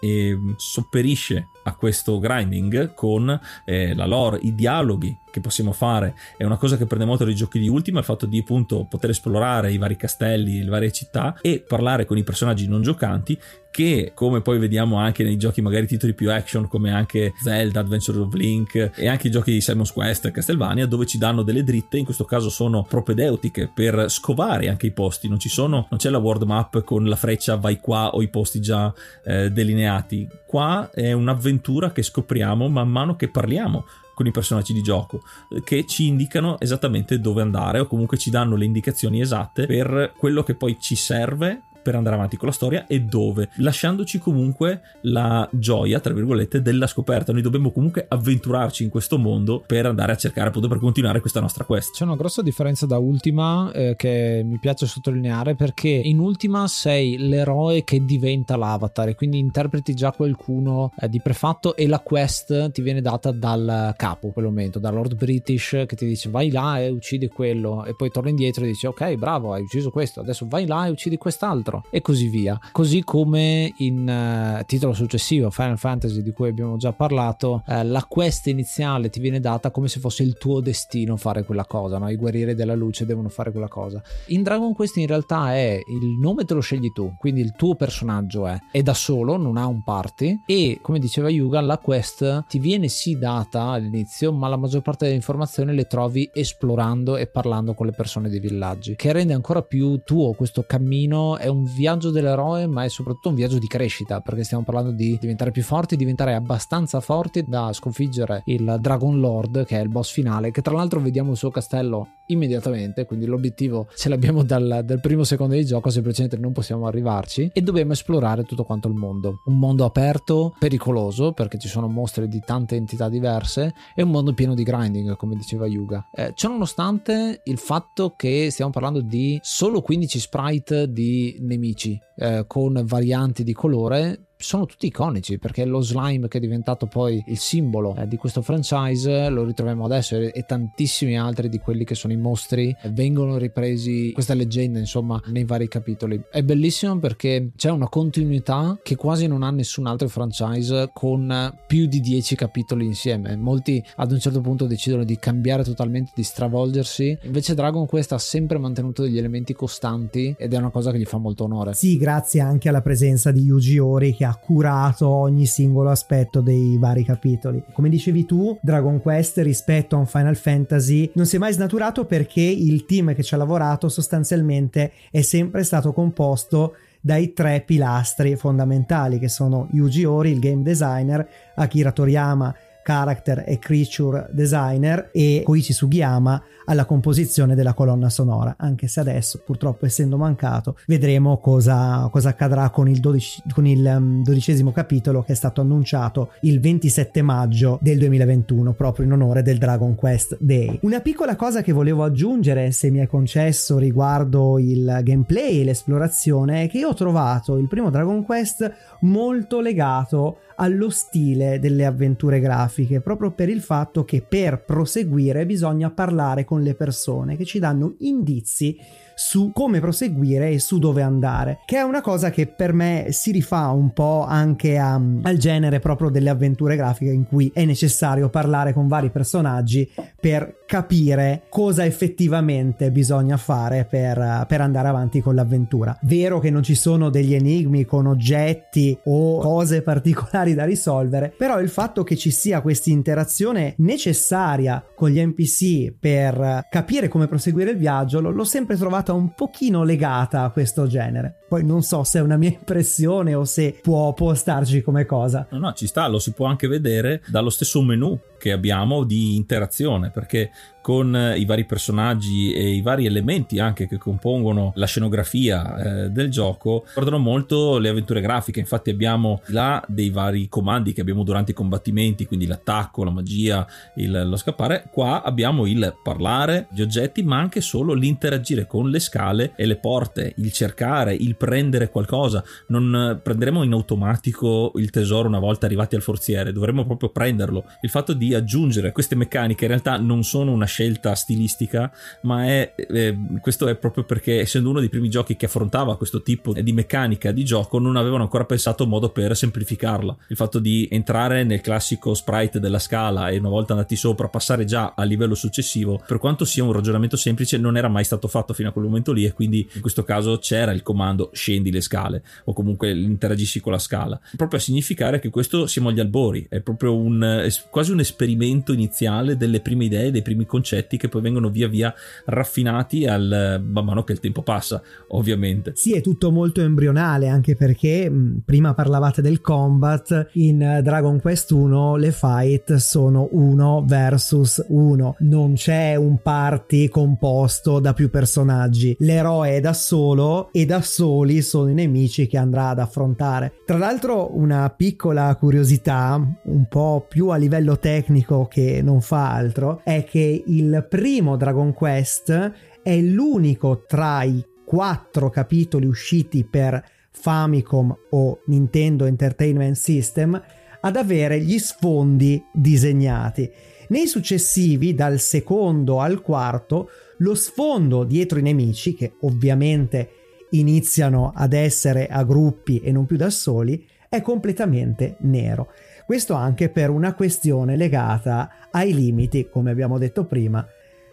[0.00, 6.14] eh, sopperisce a questo grinding con eh, la lore, i dialoghi che possiamo fare.
[6.36, 9.10] È una cosa che prende molto dai giochi di Ultima, il fatto di appunto poter
[9.10, 13.38] esplorare i vari castelli, le varie città e parlare con i personaggi non giocanti
[13.70, 18.18] che come poi vediamo anche nei giochi magari titoli più action come anche Zelda, Adventure
[18.18, 21.62] of Link e anche i giochi di Simon's Quest e Castlevania dove ci danno delle
[21.62, 26.10] dritte, in questo caso sono propedeutiche per scovare anche i posti, non sono, non c'è
[26.10, 28.92] la world map con la freccia vai qua o i posti già
[29.24, 31.59] eh, delineati, qua è un'avventura
[31.92, 35.22] che scopriamo man mano che parliamo con i personaggi di gioco
[35.64, 40.42] che ci indicano esattamente dove andare o comunque ci danno le indicazioni esatte per quello
[40.42, 45.48] che poi ci serve per andare avanti con la storia e dove, lasciandoci comunque la
[45.52, 47.32] gioia, tra virgolette, della scoperta.
[47.32, 51.40] Noi dobbiamo comunque avventurarci in questo mondo per andare a cercare appunto per continuare questa
[51.40, 51.94] nostra quest.
[51.94, 57.16] C'è una grossa differenza da Ultima eh, che mi piace sottolineare perché in Ultima sei
[57.18, 62.70] l'eroe che diventa l'avatar e quindi interpreti già qualcuno eh, di prefatto e la quest
[62.72, 66.50] ti viene data dal capo per il momento, da Lord British che ti dice vai
[66.50, 70.20] là e uccidi quello e poi torna indietro e dici ok bravo hai ucciso questo,
[70.20, 72.58] adesso vai là e uccidi quest'altro altro e così via.
[72.72, 78.04] Così come in uh, titolo successivo Final Fantasy di cui abbiamo già parlato, uh, la
[78.08, 82.10] quest iniziale ti viene data come se fosse il tuo destino fare quella cosa, no?
[82.10, 84.02] i guerrieri della luce devono fare quella cosa.
[84.26, 87.76] In Dragon Quest in realtà è il nome te lo scegli tu, quindi il tuo
[87.76, 92.46] personaggio è, è da solo, non ha un party e come diceva Yuga la quest
[92.48, 97.26] ti viene sì data all'inizio ma la maggior parte delle informazioni le trovi esplorando e
[97.26, 101.59] parlando con le persone dei villaggi che rende ancora più tuo questo cammino è un
[101.60, 105.50] un viaggio dell'eroe, ma è soprattutto un viaggio di crescita, perché stiamo parlando di diventare
[105.50, 110.50] più forti, diventare abbastanza forti da sconfiggere il Dragon Lord, che è il boss finale,
[110.50, 115.24] che tra l'altro vediamo il suo castello immediatamente, quindi l'obiettivo ce l'abbiamo dal, dal primo
[115.24, 119.42] secondo di gioco, semplicemente non possiamo arrivarci e dobbiamo esplorare tutto quanto il mondo.
[119.46, 124.32] Un mondo aperto, pericoloso, perché ci sono mostri di tante entità diverse, e un mondo
[124.32, 126.08] pieno di grinding, come diceva Yuga.
[126.12, 132.82] Eh, ciononostante il fatto che stiamo parlando di solo 15 sprite di nemici eh, con
[132.84, 137.94] varianti di colore sono tutti iconici perché lo slime che è diventato poi il simbolo
[137.96, 142.12] eh, di questo franchise lo ritroviamo adesso e, e, tantissimi altri di quelli che sono
[142.12, 146.20] i mostri eh, vengono ripresi questa leggenda insomma nei vari capitoli.
[146.30, 151.86] È bellissimo perché c'è una continuità che quasi non ha nessun altro franchise con più
[151.86, 153.36] di 10 capitoli insieme.
[153.36, 157.18] Molti ad un certo punto decidono di cambiare totalmente di stravolgersi.
[157.22, 161.04] Invece Dragon Quest ha sempre mantenuto degli elementi costanti ed è una cosa che gli
[161.04, 161.74] fa molto onore.
[161.74, 166.76] Sì grazie anche alla presenza di Yuji Ori che ha curato ogni singolo aspetto dei
[166.78, 167.62] vari capitoli.
[167.72, 172.04] Come dicevi tu, Dragon Quest rispetto a un Final Fantasy non si è mai snaturato
[172.04, 178.36] perché il team che ci ha lavorato sostanzialmente è sempre stato composto dai tre pilastri
[178.36, 185.42] fondamentali che sono Yuji Ori, il game designer, Akira Toriyama, character e creature designer e
[185.44, 188.54] Koichi Sugiyama alla composizione della colonna sonora.
[188.58, 193.84] Anche se adesso purtroppo essendo mancato vedremo cosa, cosa accadrà con il, 12, con il
[193.84, 199.42] um, dodicesimo capitolo che è stato annunciato il 27 maggio del 2021 proprio in onore
[199.42, 200.78] del Dragon Quest Day.
[200.82, 206.64] Una piccola cosa che volevo aggiungere se mi è concesso riguardo il gameplay e l'esplorazione
[206.64, 212.38] è che io ho trovato il primo Dragon Quest molto legato allo stile delle avventure
[212.38, 217.58] grafiche, proprio per il fatto che per proseguire bisogna parlare con le persone che ci
[217.58, 218.78] danno indizi
[219.20, 223.30] su come proseguire e su dove andare, che è una cosa che per me si
[223.32, 228.30] rifà un po' anche a, al genere proprio delle avventure grafiche in cui è necessario
[228.30, 235.34] parlare con vari personaggi per capire cosa effettivamente bisogna fare per, per andare avanti con
[235.34, 235.98] l'avventura.
[236.02, 241.60] Vero che non ci sono degli enigmi con oggetti o cose particolari da risolvere, però
[241.60, 247.72] il fatto che ci sia questa interazione necessaria con gli NPC per capire come proseguire
[247.72, 251.34] il viaggio l'ho sempre trovato stata un pochino legata a questo genere.
[251.48, 255.46] Poi non so se è una mia impressione o se può, può starci come cosa.
[255.50, 259.36] No, no, ci sta, lo si può anche vedere dallo stesso menu che abbiamo di
[259.36, 264.86] interazione, perché con eh, i vari personaggi e i vari elementi anche che compongono la
[264.86, 270.92] scenografia eh, del gioco ricordano molto le avventure grafiche infatti abbiamo là dei vari comandi
[270.92, 275.94] che abbiamo durante i combattimenti quindi l'attacco, la magia, il, lo scappare qua abbiamo il
[276.02, 281.14] parlare gli oggetti ma anche solo l'interagire con le scale e le porte il cercare,
[281.14, 286.84] il prendere qualcosa non prenderemo in automatico il tesoro una volta arrivati al forziere dovremmo
[286.84, 291.92] proprio prenderlo il fatto di aggiungere queste meccaniche in realtà non sono una scelta stilistica,
[292.22, 296.22] ma è, eh, questo è proprio perché essendo uno dei primi giochi che affrontava questo
[296.22, 300.16] tipo di meccanica di gioco non avevano ancora pensato un modo per semplificarla.
[300.28, 304.64] Il fatto di entrare nel classico sprite della scala e una volta andati sopra passare
[304.64, 308.52] già al livello successivo, per quanto sia un ragionamento semplice, non era mai stato fatto
[308.52, 311.80] fino a quel momento lì e quindi in questo caso c'era il comando scendi le
[311.80, 316.46] scale o comunque interagisci con la scala, proprio a significare che questo siamo agli albori,
[316.48, 321.20] è proprio un, quasi un esperimento iniziale delle prime idee, dei primi concetti che poi
[321.20, 321.94] vengono via via
[322.26, 325.72] raffinati al, man mano che il tempo passa, ovviamente.
[325.74, 331.50] Sì, è tutto molto embrionale, anche perché mh, prima parlavate del combat, in Dragon Quest
[331.50, 338.69] 1 le fight sono uno versus uno, non c'è un party composto da più personaggi,
[338.98, 343.52] l'eroe è da solo e da soli sono i nemici che andrà ad affrontare.
[343.64, 349.80] Tra l'altro una piccola curiosità, un po' più a livello tecnico che non fa altro,
[349.84, 352.52] è che il primo Dragon Quest
[352.82, 360.40] è l'unico tra i quattro capitoli usciti per Famicom o Nintendo Entertainment System
[360.80, 363.50] ad avere gli sfondi disegnati.
[363.88, 366.88] Nei successivi, dal secondo al quarto,
[367.20, 370.10] lo sfondo dietro i nemici, che ovviamente
[370.50, 375.68] iniziano ad essere a gruppi e non più da soli, è completamente nero.
[376.04, 380.66] Questo anche per una questione legata ai limiti, come abbiamo detto prima,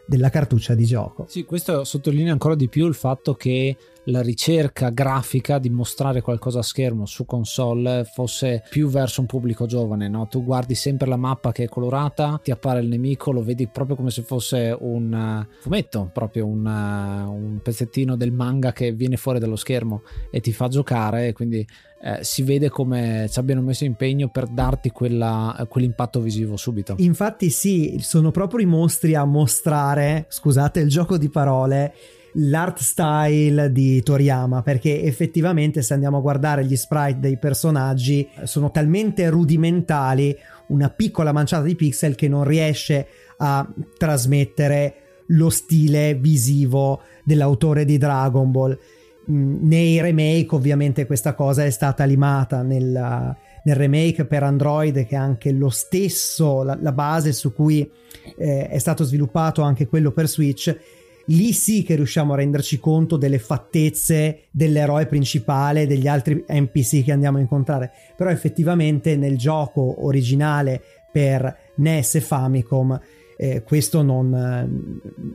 [0.08, 1.26] della cartuccia di gioco.
[1.28, 3.76] Sì, questo sottolinea ancora di più il fatto che
[4.08, 9.66] la ricerca grafica di mostrare qualcosa a schermo su console fosse più verso un pubblico
[9.66, 10.28] giovane, no?
[10.28, 13.96] Tu guardi sempre la mappa che è colorata, ti appare il nemico, lo vedi proprio
[13.96, 19.18] come se fosse un uh, fumetto, proprio un, uh, un pezzettino del manga che viene
[19.18, 21.66] fuori dallo schermo e ti fa giocare, quindi
[22.00, 26.96] eh, si vede come ci abbiano messo impegno per darti quella, quell'impatto visivo subito.
[27.00, 31.94] Infatti sì, sono proprio i mostri a mostrare, scusate il gioco di parole,
[32.40, 38.70] l'art style di Toriyama perché effettivamente se andiamo a guardare gli sprite dei personaggi sono
[38.70, 40.36] talmente rudimentali
[40.68, 44.96] una piccola manciata di pixel che non riesce a trasmettere
[45.28, 48.78] lo stile visivo dell'autore di Dragon Ball.
[49.30, 55.16] Mm, nei remake ovviamente questa cosa è stata limata nel, nel remake per Android che
[55.16, 57.90] è anche lo stesso la, la base su cui
[58.38, 60.76] eh, è stato sviluppato anche quello per Switch
[61.28, 67.12] lì sì che riusciamo a renderci conto delle fattezze dell'eroe principale degli altri NPC che
[67.12, 67.92] andiamo a incontrare.
[68.16, 73.00] Però effettivamente nel gioco originale per NES e Famicom
[73.40, 74.30] eh, questo non,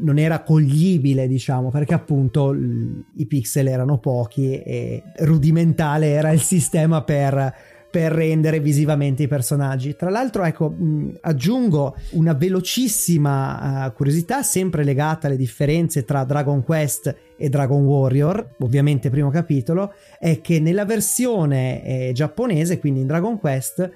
[0.01, 7.03] non, era coglibile, diciamo, perché appunto i pixel erano pochi e rudimentale era il sistema
[7.03, 7.55] per
[7.93, 9.95] per rendere visivamente i personaggi.
[9.95, 16.65] Tra l'altro, ecco, mh, aggiungo una velocissima uh, curiosità, sempre legata alle differenze tra Dragon
[16.65, 23.07] Quest e Dragon Warrior, ovviamente primo capitolo, è che nella versione eh, giapponese, quindi in
[23.07, 23.91] Dragon Quest,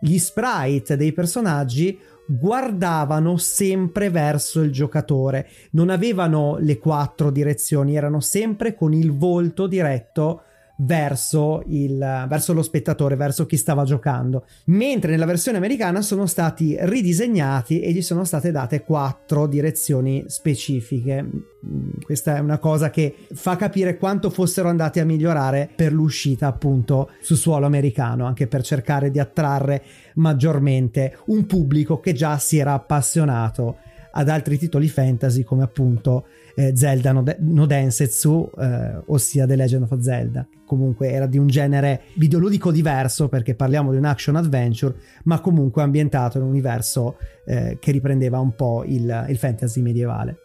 [0.00, 8.18] gli sprite dei personaggi guardavano sempre verso il giocatore, non avevano le quattro direzioni, erano
[8.18, 10.42] sempre con il volto diretto
[10.78, 14.46] verso, il, verso lo spettatore, verso chi stava giocando.
[14.66, 21.22] Mentre nella versione americana sono stati ridisegnati e gli sono state date quattro direzioni specifiche.
[21.22, 26.46] Mm, questa è una cosa che fa capire quanto fossero andati a migliorare per l'uscita
[26.46, 29.82] appunto su suolo americano, anche per cercare di attrarre
[30.14, 33.78] maggiormente un pubblico che già si era appassionato
[34.16, 39.86] ad altri titoli fantasy come appunto eh, Zelda no, no Densetsu, eh, ossia The Legend
[39.90, 40.48] of Zelda.
[40.64, 45.82] Comunque era di un genere videoludico diverso perché parliamo di un action adventure, ma comunque
[45.82, 50.38] ambientato in un universo eh, che riprendeva un po' il, il fantasy medievale.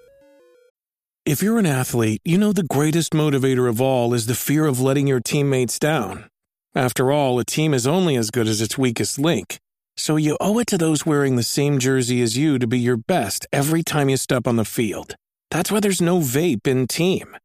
[1.23, 4.81] If you're an athlete, you know the greatest motivator of all is the fear of
[4.81, 6.25] letting your teammates down.
[6.73, 9.59] After all, a team is only as good as its weakest link.
[9.95, 12.97] So you owe it to those wearing the same jersey as you to be your
[12.97, 15.15] best every time you step on the field.
[15.51, 17.35] That's why there's no vape in team.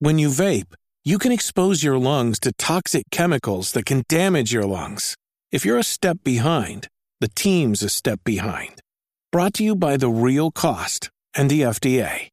[0.00, 4.66] When you vape, you can expose your lungs to toxic chemicals that can damage your
[4.66, 5.16] lungs.
[5.52, 6.88] If you're a step behind,
[7.20, 8.82] the team's a step behind.
[9.30, 12.28] Brought to you by The Real Cost and the FDA.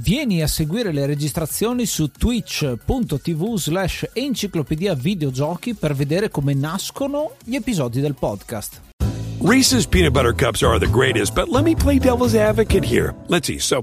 [0.00, 7.54] Vieni a seguire le registrazioni su twitch.tv slash enciclopedia videogiochi per vedere come nascono gli
[7.54, 8.80] episodi del podcast.
[9.42, 13.12] Reese's peanut butter cups are the greatest, but let me play devil's advocate here.
[13.26, 13.58] Let's see.
[13.58, 13.82] So,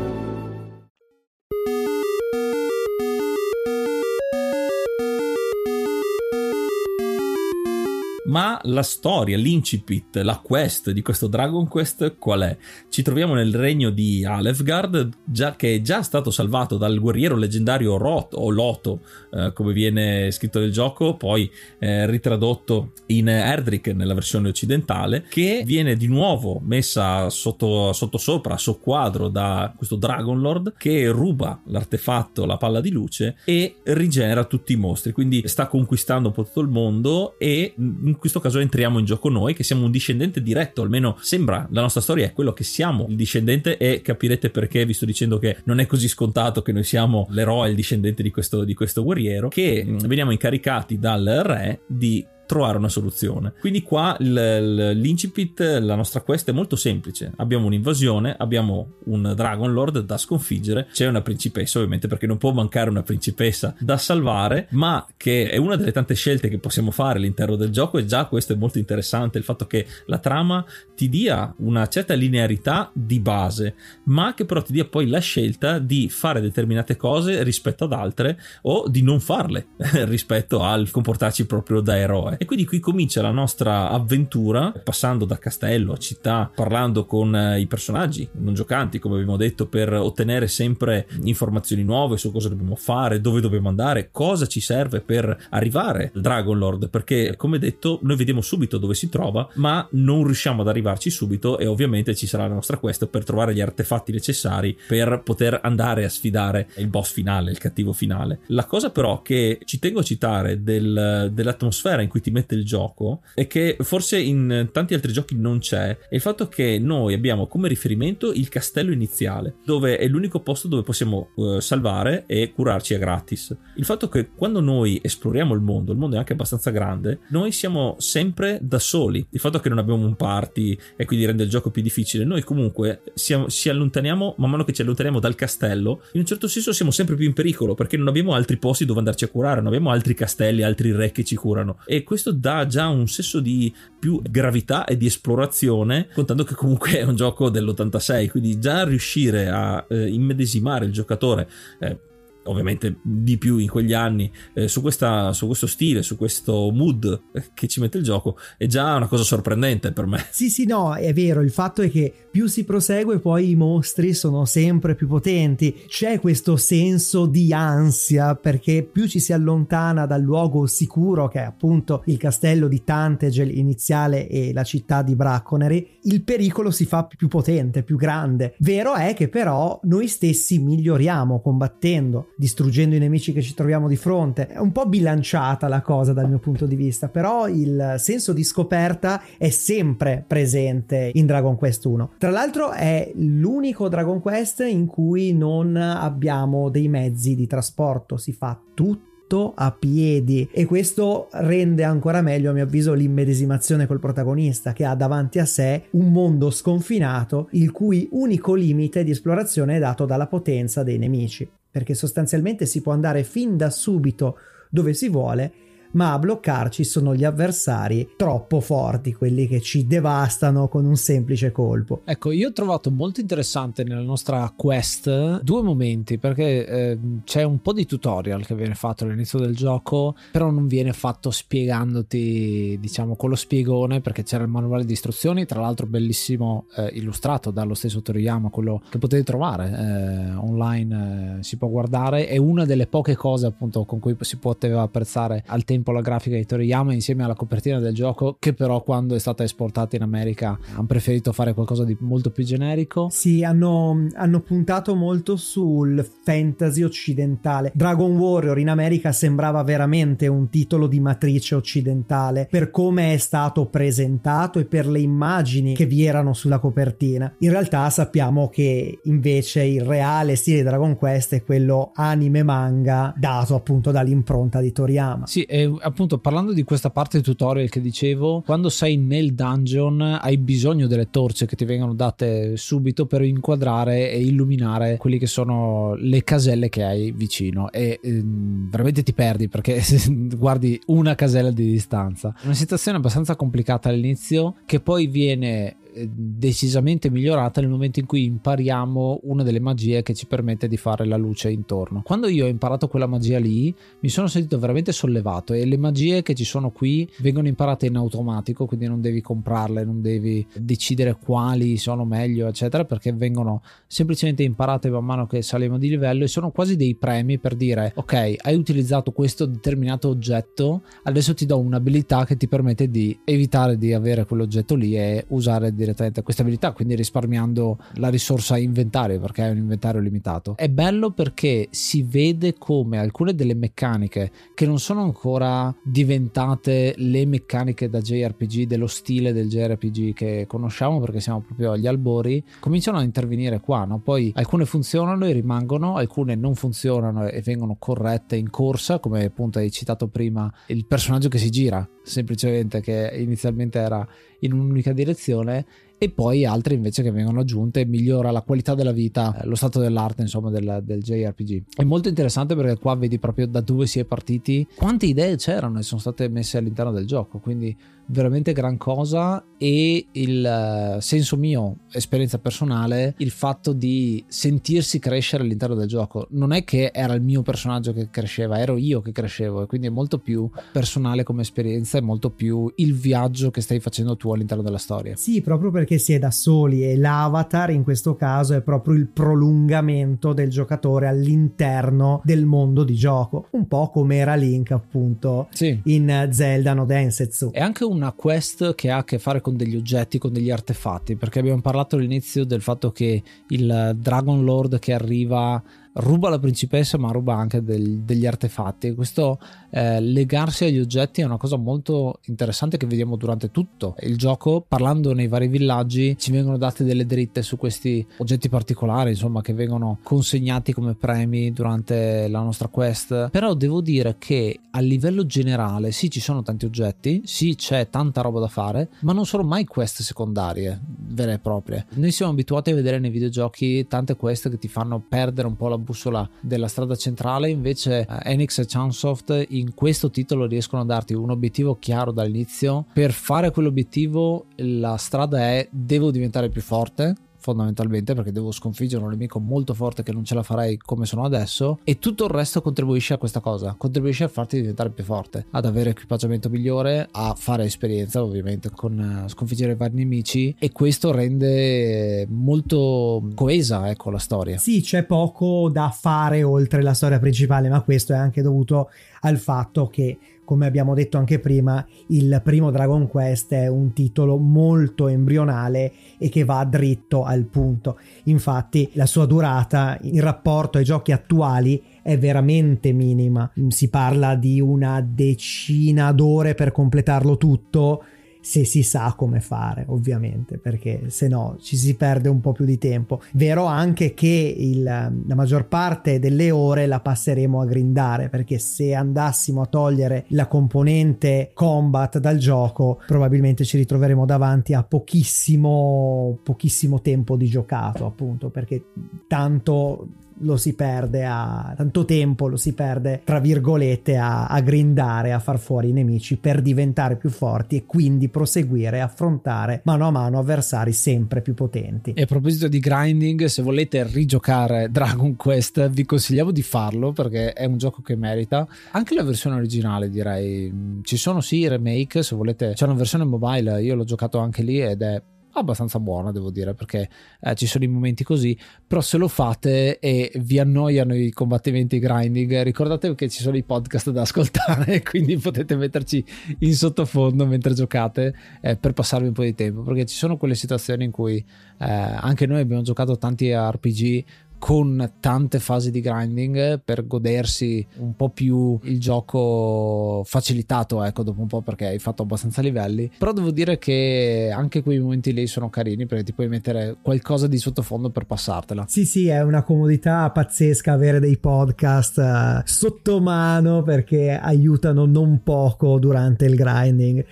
[8.23, 12.57] Ma la storia, l'incipit, la quest di questo Dragon Quest qual è?
[12.87, 17.97] Ci troviamo nel regno di Alefgard, già, che è già stato salvato dal guerriero leggendario
[17.97, 24.13] Rot, o Loto, eh, come viene scritto nel gioco, poi eh, ritradotto in Erdrick nella
[24.13, 30.73] versione occidentale, che viene di nuovo messa sotto, sotto sopra, soqquadro da questo Dragon Lord,
[30.77, 35.11] che ruba l'artefatto, la palla di luce, e rigenera tutti i mostri.
[35.11, 37.73] Quindi sta conquistando un po' tutto il mondo e
[38.11, 41.81] in questo caso entriamo in gioco noi che siamo un discendente diretto, almeno sembra la
[41.81, 43.05] nostra storia è quello che siamo.
[43.09, 46.83] Il discendente e capirete perché vi sto dicendo che non è così scontato che noi
[46.83, 51.81] siamo l'eroe, il discendente di questo, di questo guerriero, che mm, veniamo incaricati dal re
[51.87, 53.53] di trovare una soluzione.
[53.61, 57.31] Quindi qua l'incipit, la nostra quest è molto semplice.
[57.37, 62.51] Abbiamo un'invasione, abbiamo un Dragon Lord da sconfiggere, c'è una principessa ovviamente perché non può
[62.51, 67.19] mancare una principessa da salvare, ma che è una delle tante scelte che possiamo fare
[67.19, 71.07] all'interno del gioco e già questo è molto interessante, il fatto che la trama ti
[71.07, 76.09] dia una certa linearità di base, ma che però ti dia poi la scelta di
[76.09, 79.67] fare determinate cose rispetto ad altre o di non farle
[80.03, 85.37] rispetto al comportarci proprio da eroe E quindi qui comincia la nostra avventura, passando da
[85.37, 90.47] castello a città, parlando con eh, i personaggi non giocanti, come abbiamo detto, per ottenere
[90.47, 96.11] sempre informazioni nuove su cosa dobbiamo fare, dove dobbiamo andare, cosa ci serve per arrivare
[96.15, 100.63] al Dragon Lord, perché come detto noi vediamo subito dove si trova, ma non riusciamo
[100.63, 104.75] ad arrivarci subito e ovviamente ci sarà la nostra quest per trovare gli artefatti necessari
[104.87, 108.39] per poter andare a sfidare il boss finale, il cattivo finale.
[108.47, 112.65] La cosa però che ci tengo a citare del, dell'atmosfera in cui ti mette il
[112.65, 117.13] gioco è che forse in tanti altri giochi non c'è, è il fatto che noi
[117.13, 122.51] abbiamo come riferimento il castello iniziale, dove è l'unico posto dove possiamo uh, salvare e
[122.51, 123.55] curarci a gratis.
[123.75, 127.51] Il fatto che quando noi esploriamo il mondo, il mondo è anche abbastanza grande, noi
[127.51, 129.25] siamo sempre da soli.
[129.29, 132.43] Il fatto che non abbiamo un party e quindi rende il gioco più difficile, noi
[132.43, 136.73] comunque siamo, ci allontaniamo man mano che ci allontaniamo dal castello, in un certo senso
[136.73, 139.67] siamo sempre più in pericolo perché non abbiamo altri posti dove andarci a curare, non
[139.67, 143.73] abbiamo altri castelli, altri re che ci curano e questo dà già un senso di
[143.97, 149.47] più gravità e di esplorazione, contando che comunque è un gioco dell'86, quindi già riuscire
[149.47, 151.47] a eh, immedesimare il giocatore
[151.79, 151.97] eh,
[152.45, 157.23] ovviamente di più in quegli anni eh, su, questa, su, questo stile, su questo mood
[157.53, 160.25] che ci mette il gioco è già una cosa sorprendente per me.
[160.31, 164.13] Sì, sì, no, è vero, il fatto è che più si prosegue poi i mostri
[164.13, 170.21] sono sempre più potenti, c'è questo senso di ansia perché più ci si allontana dal
[170.21, 175.99] luogo sicuro che è appunto il castello di Tantegel iniziale e la città di Bracconeri,
[176.03, 178.55] il pericolo si fa più potente, più grande.
[178.59, 183.95] Vero è che però noi stessi miglioriamo combattendo distruggendo i nemici che ci troviamo di
[183.95, 184.47] fronte.
[184.47, 188.43] È un po' bilanciata la cosa dal mio punto di vista, però il senso di
[188.43, 192.13] scoperta è sempre presente in Dragon Quest 1.
[192.17, 198.33] Tra l'altro è l'unico Dragon Quest in cui non abbiamo dei mezzi di trasporto, si
[198.33, 204.73] fa tutto a piedi e questo rende ancora meglio a mio avviso l'immedesimazione col protagonista
[204.73, 209.79] che ha davanti a sé un mondo sconfinato il cui unico limite di esplorazione è
[209.79, 214.37] dato dalla potenza dei nemici perché sostanzialmente si può andare fin da subito
[214.69, 215.53] dove si vuole
[215.91, 221.51] ma a bloccarci sono gli avversari troppo forti, quelli che ci devastano con un semplice
[221.51, 222.01] colpo.
[222.05, 227.61] Ecco, io ho trovato molto interessante nella nostra quest due momenti, perché eh, c'è un
[227.61, 233.15] po' di tutorial che viene fatto all'inizio del gioco, però non viene fatto spiegandoti, diciamo,
[233.15, 237.73] con lo spiegone, perché c'era il manuale di istruzioni, tra l'altro bellissimo eh, illustrato dallo
[237.73, 242.87] stesso Toriyama, quello che potete trovare eh, online, eh, si può guardare, è una delle
[242.87, 246.93] poche cose appunto con cui si poteva apprezzare al tempo tempo la grafica di Toriyama
[246.93, 251.33] insieme alla copertina del gioco che però quando è stata esportata in America hanno preferito
[251.33, 253.09] fare qualcosa di molto più generico.
[253.11, 257.71] Sì, hanno, hanno puntato molto sul fantasy occidentale.
[257.73, 263.65] Dragon Warrior in America sembrava veramente un titolo di matrice occidentale per come è stato
[263.65, 267.33] presentato e per le immagini che vi erano sulla copertina.
[267.39, 273.55] In realtà sappiamo che invece il reale stile Dragon Quest è quello anime manga dato
[273.55, 275.25] appunto dall'impronta di Toriyama.
[275.25, 280.37] Sì, è appunto parlando di questa parte tutorial che dicevo, quando sei nel dungeon hai
[280.37, 285.93] bisogno delle torce che ti vengono date subito per inquadrare e illuminare quelle che sono
[285.95, 289.81] le caselle che hai vicino e ehm, veramente ti perdi perché
[290.37, 292.33] guardi una casella di distanza.
[292.43, 299.21] Una situazione abbastanza complicata all'inizio che poi viene decisamente migliorata nel momento in cui impariamo
[299.23, 302.01] una delle magie che ci permette di fare la luce intorno.
[302.03, 306.21] Quando io ho imparato quella magia lì, mi sono sentito veramente sollevato e le magie
[306.21, 311.17] che ci sono qui vengono imparate in automatico, quindi non devi comprarle, non devi decidere
[311.21, 316.27] quali sono meglio, eccetera, perché vengono semplicemente imparate man mano che saliamo di livello e
[316.27, 321.59] sono quasi dei premi per dire ok, hai utilizzato questo determinato oggetto, adesso ti do
[321.59, 326.71] un'abilità che ti permette di evitare di avere quell'oggetto lì e usare direttamente questa abilità,
[326.71, 330.55] quindi risparmiando la risorsa inventario perché è un inventario limitato.
[330.55, 337.25] È bello perché si vede come alcune delle meccaniche che non sono ancora diventate le
[337.25, 342.97] meccaniche da JRPG, dello stile del JRPG che conosciamo perché siamo proprio agli albori, cominciano
[342.97, 343.99] a intervenire qua, no?
[343.99, 349.59] Poi alcune funzionano e rimangono, alcune non funzionano e vengono corrette in corsa, come appunto
[349.59, 354.07] hai citato prima, il personaggio che si gira semplicemente che inizialmente era
[354.41, 355.65] in un'unica direzione
[356.03, 359.79] e poi altre invece che vengono aggiunte migliora la qualità della vita, eh, lo stato
[359.79, 361.65] dell'arte insomma del, del JRPG.
[361.75, 365.77] È molto interessante perché qua vedi proprio da dove si è partiti, quante idee c'erano
[365.77, 367.77] e sono state messe all'interno del gioco, quindi
[368.11, 375.43] veramente gran cosa e il eh, senso mio, esperienza personale, il fatto di sentirsi crescere
[375.43, 376.27] all'interno del gioco.
[376.31, 379.87] Non è che era il mio personaggio che cresceva, ero io che crescevo e quindi
[379.87, 384.31] è molto più personale come esperienza, è molto più il viaggio che stai facendo tu
[384.31, 385.15] all'interno della storia.
[385.15, 389.07] Sì, proprio perché si è da soli e l'avatar in questo caso è proprio il
[389.07, 395.79] prolungamento del giocatore all'interno del mondo di gioco, un po' come era Link appunto sì.
[395.85, 397.51] in Zelda no Densetsu.
[397.51, 400.49] È anche un una quest che ha a che fare con degli oggetti, con degli
[400.49, 405.61] artefatti, perché abbiamo parlato all'inizio del fatto che il Dragon Lord che arriva
[405.93, 408.93] ruba la principessa ma ruba anche del, degli artefatti.
[408.93, 409.39] Questo
[409.69, 413.95] eh, legarsi agli oggetti è una cosa molto interessante che vediamo durante tutto.
[414.01, 419.11] Il gioco parlando nei vari villaggi ci vengono date delle dritte su questi oggetti particolari
[419.11, 423.29] insomma che vengono consegnati come premi durante la nostra quest.
[423.29, 428.21] Però devo dire che a livello generale sì ci sono tanti oggetti sì c'è tanta
[428.21, 430.79] roba da fare ma non sono mai quest secondarie
[431.11, 431.85] vere e proprie.
[431.95, 435.67] Noi siamo abituati a vedere nei videogiochi tante quest che ti fanno perdere un po'
[435.67, 440.85] la bussola della strada centrale, invece eh, Enix e Chunsoft in questo titolo riescono a
[440.85, 442.85] darti un obiettivo chiaro dall'inizio.
[442.93, 449.09] Per fare quell'obiettivo la strada è devo diventare più forte, fondamentalmente perché devo sconfiggere un
[449.09, 452.61] nemico molto forte che non ce la farei come sono adesso e tutto il resto
[452.61, 457.33] contribuisce a questa cosa contribuisce a farti diventare più forte ad avere equipaggiamento migliore a
[457.35, 464.19] fare esperienza ovviamente con uh, sconfiggere vari nemici e questo rende molto coesa ecco la
[464.19, 464.57] storia.
[464.57, 468.89] Sì c'è poco da fare oltre la storia principale ma questo è anche dovuto
[469.21, 470.17] al fatto che
[470.51, 476.27] come abbiamo detto anche prima, il primo Dragon Quest è un titolo molto embrionale e
[476.27, 477.97] che va dritto al punto.
[478.23, 483.49] Infatti, la sua durata in rapporto ai giochi attuali è veramente minima.
[483.69, 488.03] Si parla di una decina d'ore per completarlo tutto
[488.41, 492.65] se si sa come fare, ovviamente, perché se no ci si perde un po' più
[492.65, 493.21] di tempo.
[493.33, 498.93] Vero anche che il, la maggior parte delle ore la passeremo a grindare, perché se
[498.93, 507.01] andassimo a togliere la componente combat dal gioco, probabilmente ci ritroveremo davanti a pochissimo, pochissimo
[507.01, 508.83] tempo di giocato, appunto, perché
[509.27, 510.07] tanto
[510.41, 515.39] lo si perde a tanto tempo lo si perde tra virgolette a, a grindare a
[515.39, 520.11] far fuori i nemici per diventare più forti e quindi proseguire e affrontare mano a
[520.11, 522.13] mano avversari sempre più potenti.
[522.13, 527.53] E a proposito di grinding se volete rigiocare Dragon Quest vi consigliamo di farlo perché
[527.53, 528.67] è un gioco che merita.
[528.91, 530.99] Anche la versione originale direi.
[531.03, 532.73] Ci sono sì i remake se volete.
[532.73, 535.21] C'è una versione mobile io l'ho giocato anche lì ed è
[535.59, 537.09] abbastanza buona devo dire perché
[537.41, 541.99] eh, ci sono i momenti così però se lo fate e vi annoiano i combattimenti
[541.99, 546.23] grinding ricordatevi che ci sono i podcast da ascoltare quindi potete metterci
[546.59, 550.55] in sottofondo mentre giocate eh, per passarvi un po' di tempo perché ci sono quelle
[550.55, 554.23] situazioni in cui eh, anche noi abbiamo giocato tanti RPG
[554.61, 561.41] con tante fasi di grinding per godersi un po' più il gioco facilitato, ecco, dopo
[561.41, 563.09] un po' perché hai fatto abbastanza livelli.
[563.17, 567.47] Però devo dire che anche quei momenti lì sono carini perché ti puoi mettere qualcosa
[567.47, 568.85] di sottofondo per passartela.
[568.87, 575.41] Sì, sì, è una comodità pazzesca avere dei podcast uh, sotto mano perché aiutano non
[575.41, 577.25] poco durante il grinding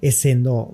[0.00, 0.72] essendo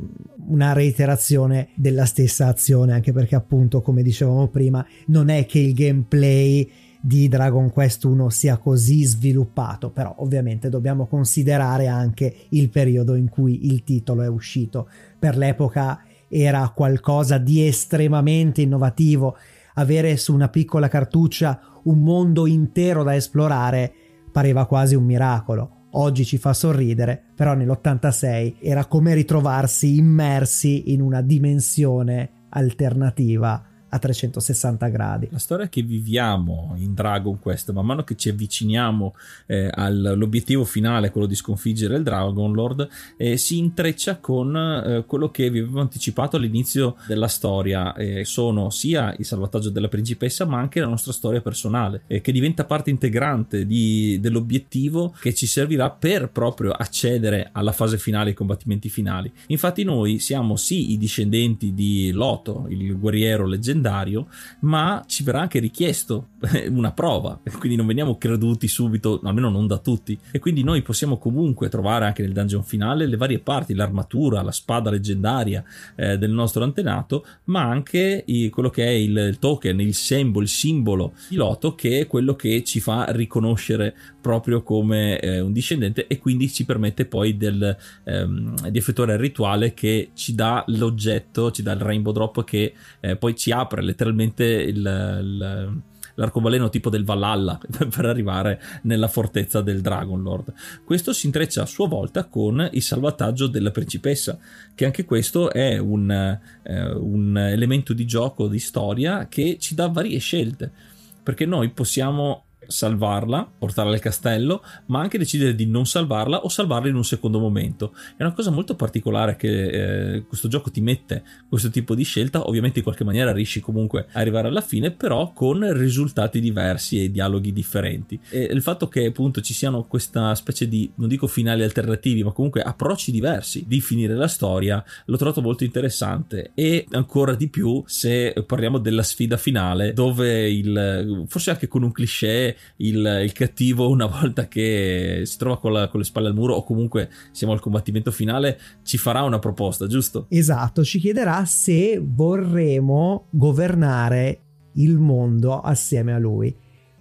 [0.49, 5.75] una reiterazione della stessa azione, anche perché appunto, come dicevamo prima, non è che il
[5.75, 6.71] gameplay
[7.01, 13.29] di Dragon Quest 1 sia così sviluppato, però ovviamente dobbiamo considerare anche il periodo in
[13.29, 14.89] cui il titolo è uscito.
[15.19, 19.37] Per l'epoca era qualcosa di estremamente innovativo,
[19.75, 23.93] avere su una piccola cartuccia un mondo intero da esplorare
[24.33, 31.01] pareva quasi un miracolo oggi ci fa sorridere, però nell'86 era come ritrovarsi immersi in
[31.01, 35.29] una dimensione alternativa a 360 gradi.
[35.31, 39.15] La storia che viviamo in Dragon Quest, man mano che ci avviciniamo
[39.47, 45.31] eh, all'obiettivo finale, quello di sconfiggere il Dragon Lord, eh, si intreccia con eh, quello
[45.31, 47.95] che vi avevo anticipato all'inizio della storia.
[48.23, 52.91] sono sia il salvataggio della principessa, ma anche la nostra storia personale, che diventa parte
[52.91, 59.33] integrante di, dell'obiettivo che ci servirà per proprio accedere alla fase finale, ai combattimenti finali.
[59.49, 64.29] Infatti, noi siamo sì i discendenti di Loto, il guerriero leggendario leggendario,
[64.61, 66.29] ma ci verrà anche richiesto
[66.69, 70.19] una prova, quindi non veniamo creduti subito, almeno non da tutti.
[70.31, 74.53] E quindi noi possiamo comunque trovare anche nel dungeon finale le varie parti, l'armatura, la
[74.53, 75.65] spada leggendaria
[75.95, 80.49] eh, del nostro antenato, ma anche i, quello che è il, token, il symbol, il
[80.49, 86.19] simbolo pilota che è quello che ci fa riconoscere proprio come eh, un discendente e
[86.19, 91.63] quindi ci permette poi del, ehm, di effettuare il rituale che ci dà l'oggetto, ci
[91.63, 95.83] dà il rainbow drop che eh, poi ci apre letteralmente il, il
[96.17, 97.59] l'arcobaleno tipo del Valhalla
[97.89, 100.53] per arrivare nella fortezza del Dragon Lord.
[100.85, 104.39] Questo si intreccia a sua volta con il salvataggio della principessa,
[104.75, 109.89] che anche questo è un, eh, un elemento di gioco, di storia che ci dà
[109.89, 110.95] varie scelte
[111.27, 116.89] perché noi possiamo salvarla, portarla al castello, ma anche decidere di non salvarla o salvarla
[116.89, 117.95] in un secondo momento.
[118.17, 122.47] È una cosa molto particolare che eh, questo gioco ti mette questo tipo di scelta,
[122.47, 127.11] ovviamente in qualche maniera riesci comunque a arrivare alla fine, però con risultati diversi e
[127.11, 128.19] dialoghi differenti.
[128.31, 132.33] E il fatto che appunto ci siano questa specie di, non dico finali alternativi, ma
[132.33, 137.83] comunque approcci diversi di finire la storia, l'ho trovato molto interessante e ancora di più
[137.87, 143.89] se parliamo della sfida finale dove il, forse anche con un cliché il, il, cattivo
[143.91, 147.53] una volta che si trova con, la, con, le spalle al muro o comunque siamo
[147.53, 150.27] al combattimento finale ci farà una proposta, giusto?
[150.29, 154.41] Esatto, ci chiederà se vorremmo governare
[154.75, 156.55] il mondo assieme a lui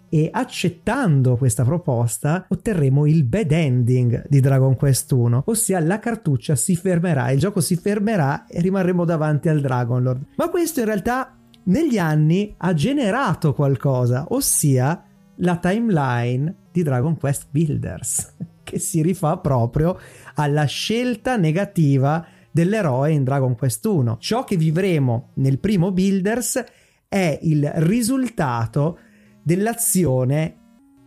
[0.10, 6.56] e accettando questa proposta otterremo il bad ending di Dragon Quest 1, ossia la cartuccia
[6.56, 10.26] si fermerà, il gioco si fermerà e rimarremo davanti al Dragon Lord.
[10.38, 15.04] Ma questo in realtà negli anni ha generato qualcosa, ossia
[15.38, 19.98] la timeline di Dragon Quest Builders, che si rifà proprio
[20.36, 24.18] alla scelta negativa dell'eroe in Dragon Quest 1.
[24.20, 26.64] Ciò che vivremo nel primo Builders
[27.08, 29.00] è il risultato
[29.44, 30.60] dell'azione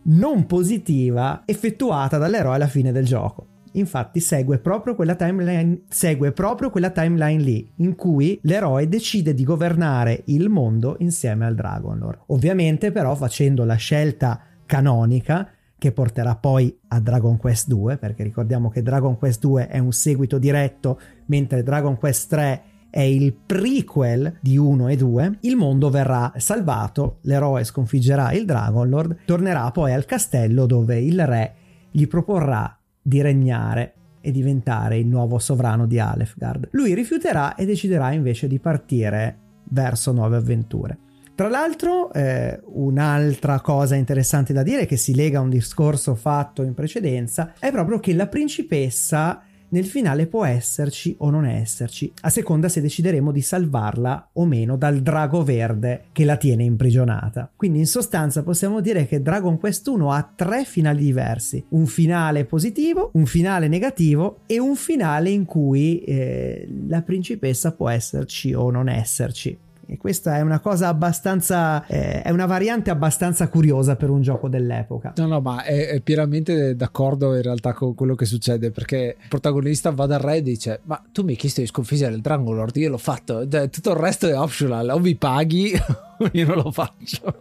[0.03, 3.48] non positiva effettuata dall'eroe alla fine del gioco.
[3.73, 9.43] Infatti segue proprio quella timeline, segue proprio quella timeline lì, in cui l'eroe decide di
[9.43, 12.19] governare il mondo insieme al Dragon Lord.
[12.27, 18.69] Ovviamente però facendo la scelta canonica che porterà poi a Dragon Quest 2, perché ricordiamo
[18.69, 24.37] che Dragon Quest 2 è un seguito diretto, mentre Dragon Quest 3 è il prequel
[24.41, 29.93] di 1 e 2, il mondo verrà salvato, l'eroe sconfiggerà il Dragon Lord, tornerà poi
[29.93, 31.53] al castello dove il re
[31.91, 36.69] gli proporrà di regnare e diventare il nuovo sovrano di Alefgard.
[36.71, 39.37] Lui rifiuterà e deciderà invece di partire
[39.69, 40.97] verso nuove avventure.
[41.35, 46.63] Tra l'altro, eh, un'altra cosa interessante da dire che si lega a un discorso fatto
[46.63, 52.29] in precedenza è proprio che la principessa nel finale può esserci o non esserci, a
[52.29, 57.51] seconda se decideremo di salvarla o meno dal drago verde che la tiene imprigionata.
[57.55, 62.45] Quindi in sostanza possiamo dire che Dragon Quest 1 ha tre finali diversi, un finale
[62.45, 68.69] positivo, un finale negativo e un finale in cui eh, la principessa può esserci o
[68.71, 69.57] non esserci.
[69.91, 71.83] E questa è una cosa abbastanza.
[71.87, 75.13] Eh, è una variante abbastanza curiosa per un gioco dell'epoca.
[75.15, 78.69] No, no, ma è, è, pienamente d'accordo in realtà con quello che succede.
[78.69, 82.13] Perché il protagonista va dal re e dice: Ma tu mi hai chiesto di sconfiggere
[82.13, 83.47] il Dragon Lord, io l'ho fatto.
[83.47, 84.89] Tutto il resto è optional.
[84.89, 85.73] O mi paghi,
[86.19, 87.39] o io non lo faccio.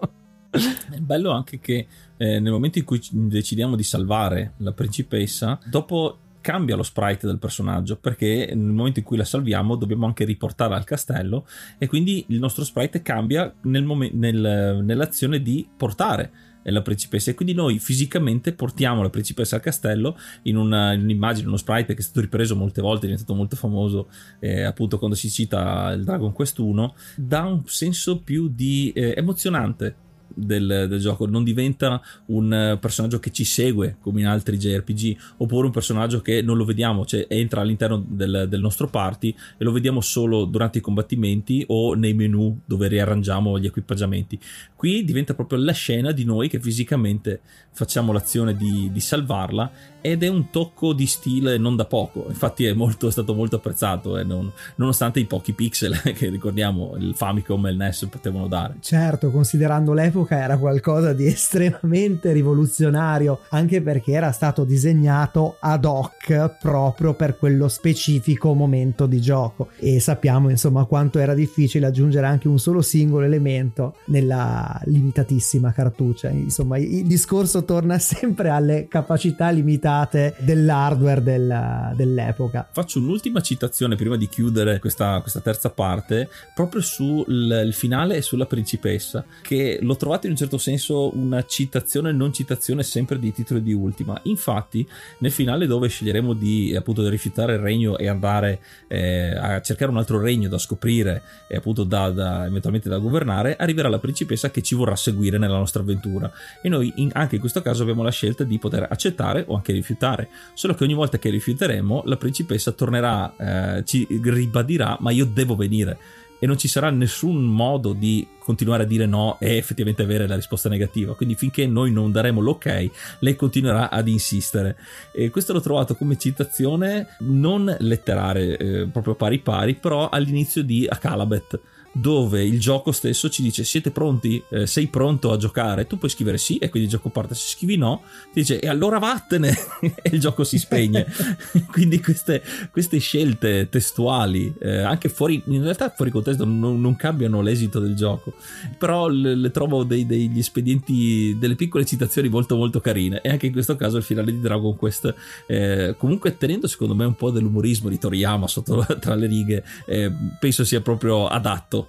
[0.50, 1.86] È bello anche che
[2.16, 7.38] eh, nel momento in cui decidiamo di salvare la principessa, dopo cambia lo sprite del
[7.38, 11.46] personaggio perché nel momento in cui la salviamo dobbiamo anche riportarla al castello
[11.78, 16.30] e quindi il nostro sprite cambia nel mom- nel, nell'azione di portare
[16.70, 17.30] la principessa.
[17.30, 21.94] E quindi noi fisicamente portiamo la principessa al castello in, una, in un'immagine, uno sprite
[21.94, 24.08] che è stato ripreso molte volte, è diventato molto famoso
[24.38, 29.14] eh, appunto quando si cita il Dragon Quest 1, dà un senso più di eh,
[29.16, 30.06] emozionante
[30.38, 35.66] del, del, gioco, non diventa un personaggio che ci segue come in altri JRPG, oppure
[35.66, 39.72] un personaggio che non lo vediamo, cioè entra all'interno del, del nostro party e lo
[39.72, 44.38] vediamo solo durante i combattimenti o nei menu dove riarrangiamo gli equipaggiamenti.
[44.74, 47.40] Qui diventa proprio la scena di noi che fisicamente
[47.72, 49.70] facciamo l'azione di, di salvarla
[50.00, 53.56] ed è un tocco di stile non da poco, infatti è, molto, è stato molto
[53.56, 58.46] apprezzato, eh, non, nonostante i pochi pixel che ricordiamo il Famicom e il NES potevano
[58.48, 58.76] dare.
[58.80, 66.56] Certo, considerando l'epoca era qualcosa di estremamente rivoluzionario, anche perché era stato disegnato ad hoc
[66.60, 72.48] proprio per quello specifico momento di gioco e sappiamo insomma quanto era difficile aggiungere anche
[72.48, 80.34] un solo singolo elemento nella limitatissima cartuccia, insomma il discorso torna sempre alle capacità limitate
[80.40, 82.68] dell'hardware del, dell'epoca.
[82.72, 88.46] Faccio un'ultima citazione prima di chiudere questa, questa terza parte, proprio sul finale e sulla
[88.46, 93.18] principessa, che l'ho trovata trovato in un certo senso una citazione e non citazione sempre
[93.18, 94.18] di titoli di Ultima.
[94.24, 94.86] Infatti,
[95.18, 99.96] nel finale dove sceglieremo di appunto rifiutare il regno e andare eh, a cercare un
[99.96, 104.62] altro regno da scoprire e appunto da, da, eventualmente da governare, arriverà la principessa che
[104.62, 106.30] ci vorrà seguire nella nostra avventura.
[106.60, 109.72] E noi in, anche in questo caso abbiamo la scelta di poter accettare o anche
[109.72, 110.28] rifiutare.
[110.54, 115.54] Solo che ogni volta che rifiuteremo, la principessa tornerà, eh, ci ribadirà, ma io devo
[115.54, 120.26] venire e non ci sarà nessun modo di continuare a dire no e effettivamente avere
[120.26, 121.14] la risposta negativa.
[121.14, 124.76] Quindi finché noi non daremo l'ok, lei continuerà ad insistere.
[125.12, 130.86] E questo l'ho trovato come citazione non letterare, eh, proprio pari pari, però all'inizio di
[130.88, 131.60] Akalabet
[131.92, 134.42] dove il gioco stesso ci dice siete pronti?
[134.50, 135.86] Eh, sei pronto a giocare?
[135.86, 138.68] Tu puoi scrivere sì e quindi il gioco parte, se scrivi no ti dice e
[138.68, 141.06] allora vattene e il gioco si spegne.
[141.70, 147.40] quindi queste, queste, scelte testuali, eh, anche fuori, in realtà fuori contesto non, non cambiano
[147.40, 148.34] l'esito del gioco,
[148.76, 153.46] però le, le trovo dei, degli espedienti, delle piccole citazioni molto molto carine e anche
[153.46, 155.14] in questo caso il finale di Dragon Quest
[155.46, 160.12] eh, comunque tenendo secondo me un po' dell'umorismo di Toriyama sotto tra le righe eh,
[160.38, 161.87] penso sia proprio adatto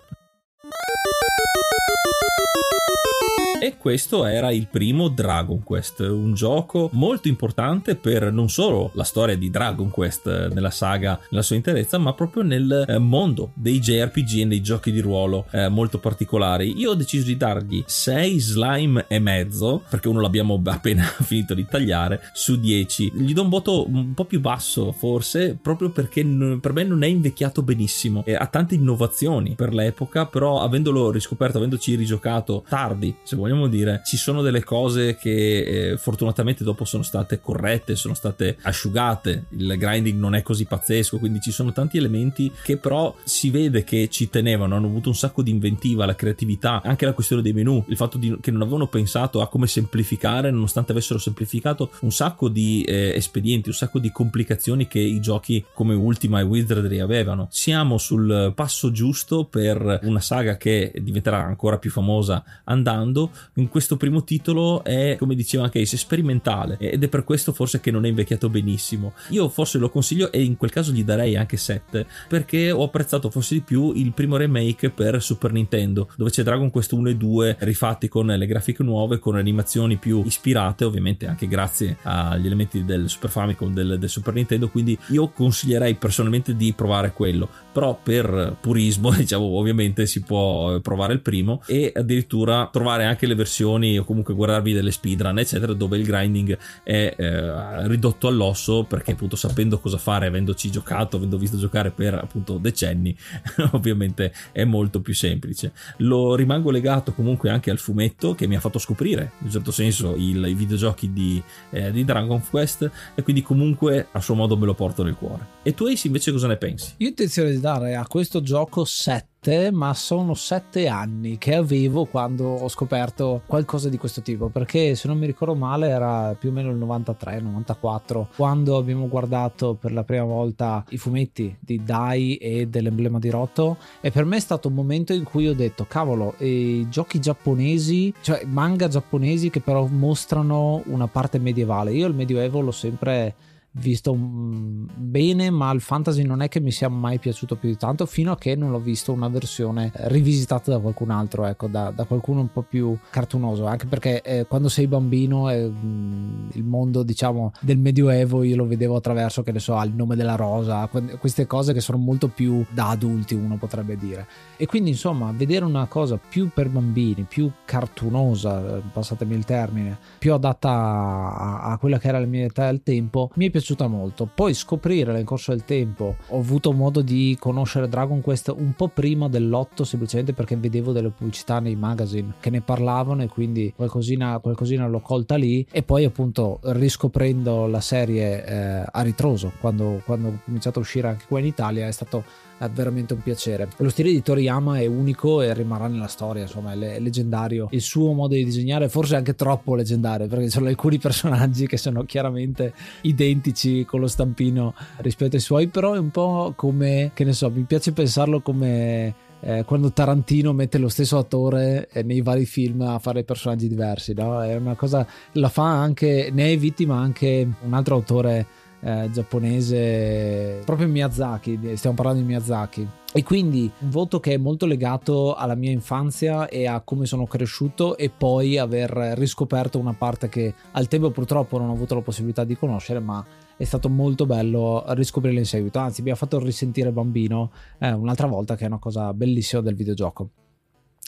[3.62, 9.04] E questo era il primo Dragon Quest, un gioco molto importante per non solo la
[9.04, 13.80] storia di Dragon Quest nella saga nella sua interezza, ma proprio nel eh, mondo dei
[13.80, 16.80] JRPG e dei giochi di ruolo eh, molto particolari.
[16.80, 21.66] Io ho deciso di dargli 6 slime e mezzo, perché uno l'abbiamo appena finito di
[21.66, 23.12] tagliare, su 10.
[23.14, 26.24] Gli do un voto un po' più basso, forse, proprio perché
[26.62, 28.24] per me non è invecchiato benissimo.
[28.26, 34.02] Ha tante innovazioni per l'epoca, però avendolo riscoperto, avendoci rigiocato tardi, se vuoi vogliamo dire,
[34.06, 39.76] ci sono delle cose che eh, fortunatamente dopo sono state corrette, sono state asciugate, il
[39.78, 44.08] grinding non è così pazzesco, quindi ci sono tanti elementi che però si vede che
[44.10, 47.84] ci tenevano, hanno avuto un sacco di inventiva, la creatività, anche la questione dei menu,
[47.88, 52.50] il fatto di, che non avevano pensato a come semplificare, nonostante avessero semplificato un sacco
[52.50, 57.48] di eh, espedienti, un sacco di complicazioni che i giochi come Ultima e Wizardry avevano.
[57.52, 63.98] Siamo sul passo giusto per una saga che diventerà ancora più famosa andando, in questo
[63.98, 68.06] primo titolo è, come diceva anche Ace, sperimentale ed è per questo forse che non
[68.06, 69.14] è invecchiato benissimo.
[69.30, 73.30] Io forse lo consiglio e in quel caso gli darei anche 7 perché ho apprezzato
[73.30, 77.16] forse di più il primo remake per Super Nintendo dove c'è Dragon Quest 1 e
[77.16, 82.86] 2 rifatti con le grafiche nuove, con animazioni più ispirate ovviamente anche grazie agli elementi
[82.86, 88.00] del Super Famicom, del, del Super Nintendo, quindi io consiglierei personalmente di provare quello, però
[88.02, 93.98] per purismo diciamo ovviamente si può provare il primo e addirittura trovare anche le versioni
[93.98, 99.36] o comunque guardarvi delle speedrun eccetera dove il grinding è eh, ridotto all'osso perché appunto
[99.36, 103.16] sapendo cosa fare avendoci giocato avendo visto giocare per appunto decenni
[103.72, 105.72] ovviamente è molto più semplice.
[105.98, 109.72] Lo rimango legato comunque anche al fumetto che mi ha fatto scoprire in un certo
[109.72, 114.58] senso il, i videogiochi di, eh, di Dragon Quest e quindi comunque a suo modo
[114.58, 115.46] me lo porto nel cuore.
[115.64, 116.94] E tu Ace invece cosa ne pensi?
[116.98, 119.39] Io ho intenzione di dare a questo gioco 7
[119.72, 125.08] ma sono sette anni che avevo quando ho scoperto qualcosa di questo tipo perché se
[125.08, 130.04] non mi ricordo male era più o meno il 93-94 quando abbiamo guardato per la
[130.04, 134.68] prima volta i fumetti di Dai e dell'emblema di Rotto e per me è stato
[134.68, 139.86] un momento in cui ho detto cavolo i giochi giapponesi cioè manga giapponesi che però
[139.86, 141.92] mostrano una parte medievale.
[141.92, 143.36] Io il medioevo l'ho sempre
[143.72, 147.78] visto mm, bene, ma il fantasy non è che mi sia mai piaciuto più di
[147.78, 151.92] tanto fino a che non l'ho visto una versione rivisitata da qualcun altro, ecco, da,
[151.92, 157.04] da qualcuno un po' più cartunoso, anche perché eh, quando sei bambino eh, il mondo,
[157.04, 160.90] diciamo, del medioevo io lo vedevo attraverso, che ne so, il nome della rosa,
[161.20, 164.28] queste cose che sono molto più da adulti, uno potrebbe dire.
[164.58, 170.34] E quindi, insomma, vedere una cosa più per bambini, più cartunosa, passatemi il termine, più
[170.34, 173.88] adatta a, a quella che era la mia età al tempo, mi è piaciuto piaciuta
[173.88, 174.28] molto.
[174.34, 178.88] Poi scoprire nel corso del tempo, ho avuto modo di conoscere Dragon Quest un po'
[178.88, 184.40] prima dell'otto, semplicemente perché vedevo delle pubblicità nei magazine che ne parlavano e quindi qualcosina,
[184.40, 185.66] qualcosina l'ho colta lì.
[185.72, 191.10] E poi appunto riscoprendo la serie eh, a ritroso, quando, quando ho cominciato a uscire
[191.10, 192.24] anche qua in Italia, è stato
[192.60, 193.70] è veramente un piacere.
[193.78, 197.70] Lo stile di Toriyama è unico e rimarrà nella storia, insomma, è leggendario.
[197.72, 201.78] Il suo modo di disegnare forse anche troppo leggendario, perché ci sono alcuni personaggi che
[201.78, 207.24] sono chiaramente identici con lo stampino rispetto ai suoi, però è un po' come, che
[207.24, 212.22] ne so, mi piace pensarlo come eh, quando Tarantino mette lo stesso attore eh, nei
[212.22, 214.42] vari film a fare personaggi diversi, no?
[214.42, 218.46] È una cosa, la fa anche, ne è vittima anche un altro autore
[218.82, 222.88] eh, giapponese, proprio Miyazaki, stiamo parlando di Miyazaki.
[223.12, 227.26] E quindi un voto che è molto legato alla mia infanzia e a come sono
[227.26, 232.02] cresciuto e poi aver riscoperto una parte che al tempo purtroppo non ho avuto la
[232.02, 233.26] possibilità di conoscere, ma
[233.58, 235.80] è stato molto bello riscoprirla in seguito.
[235.80, 239.76] Anzi, mi ha fatto risentire bambino eh, un'altra volta, che è una cosa bellissima del
[239.76, 240.30] videogioco.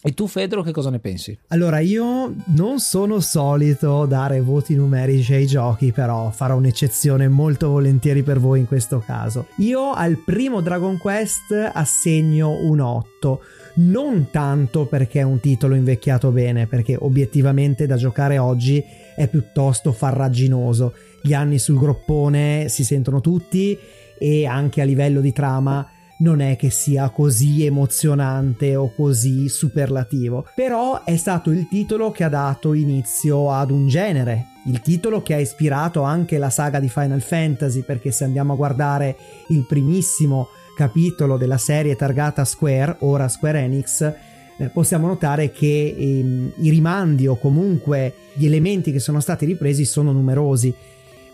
[0.04, 1.38] E tu, Fedro, che cosa ne pensi?
[1.50, 8.24] Allora, io non sono solito dare voti numerici ai giochi, però farò un'eccezione molto volentieri
[8.24, 9.48] per voi in questo caso.
[9.58, 13.42] Io al primo Dragon Quest assegno un 8.
[13.74, 18.84] Non tanto perché è un titolo invecchiato bene, perché obiettivamente da giocare oggi
[19.16, 20.96] è piuttosto farraginoso.
[21.22, 23.78] Gli anni sul groppone si sentono tutti
[24.18, 25.88] e anche a livello di trama
[26.22, 32.24] non è che sia così emozionante o così superlativo, però è stato il titolo che
[32.24, 36.90] ha dato inizio ad un genere, il titolo che ha ispirato anche la saga di
[36.90, 39.18] Final Fantasy, perché se andiamo a guardare
[39.50, 44.14] il primissimo capitolo della serie targata Square, ora Square Enix,
[44.58, 49.86] eh, possiamo notare che ehm, i rimandi o comunque gli elementi che sono stati ripresi
[49.86, 50.74] sono numerosi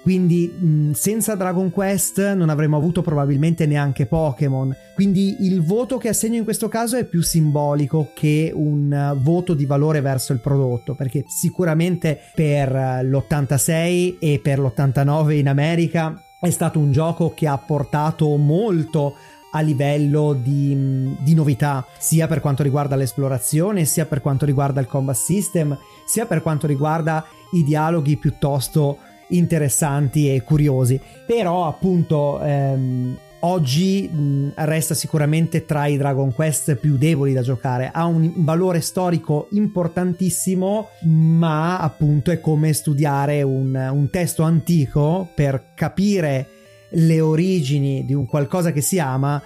[0.08, 4.74] quindi mh, senza Dragon Quest non avremmo avuto probabilmente neanche Pokémon.
[4.96, 9.54] Quindi il voto che assegno in questo caso è più simbolico che un uh, voto
[9.54, 16.24] di valore verso il prodotto, perché sicuramente per uh, l'86 e per l'89 in America
[16.40, 19.14] è stato un gioco che ha portato molto
[19.52, 24.88] a livello di, di, novità, sia per quanto riguarda l'esplorazione, sia per quanto riguarda il
[24.88, 29.00] combat system, sia per quanto riguarda i dialoghi piuttosto
[29.30, 31.00] interessanti e curiosi.
[31.26, 37.90] Però appunto ehm, oggi mh, resta sicuramente tra i Dragon Quest più deboli da giocare.
[37.94, 45.72] Ha un valore storico importantissimo, ma appunto è come studiare un, un testo antico per
[45.74, 46.48] capire
[46.92, 49.42] le origini di un qualcosa che si ama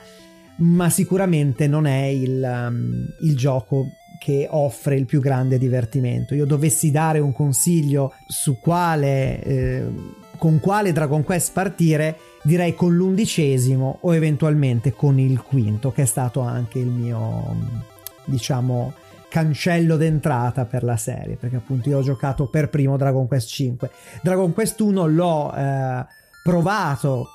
[0.62, 6.36] ma sicuramente non è il, um, il gioco che offre il più grande divertimento.
[6.36, 9.86] Io dovessi dare un consiglio su quale, eh,
[10.38, 16.06] con quale Dragon Quest partire, direi con l'undicesimo o eventualmente con il quinto, che è
[16.06, 17.56] stato anche il mio,
[18.26, 18.94] diciamo,
[19.28, 23.90] cancello d'entrata per la serie, perché appunto io ho giocato per primo Dragon Quest 5.
[24.22, 26.06] Dragon Quest 1 l'ho eh,
[26.44, 27.30] provato,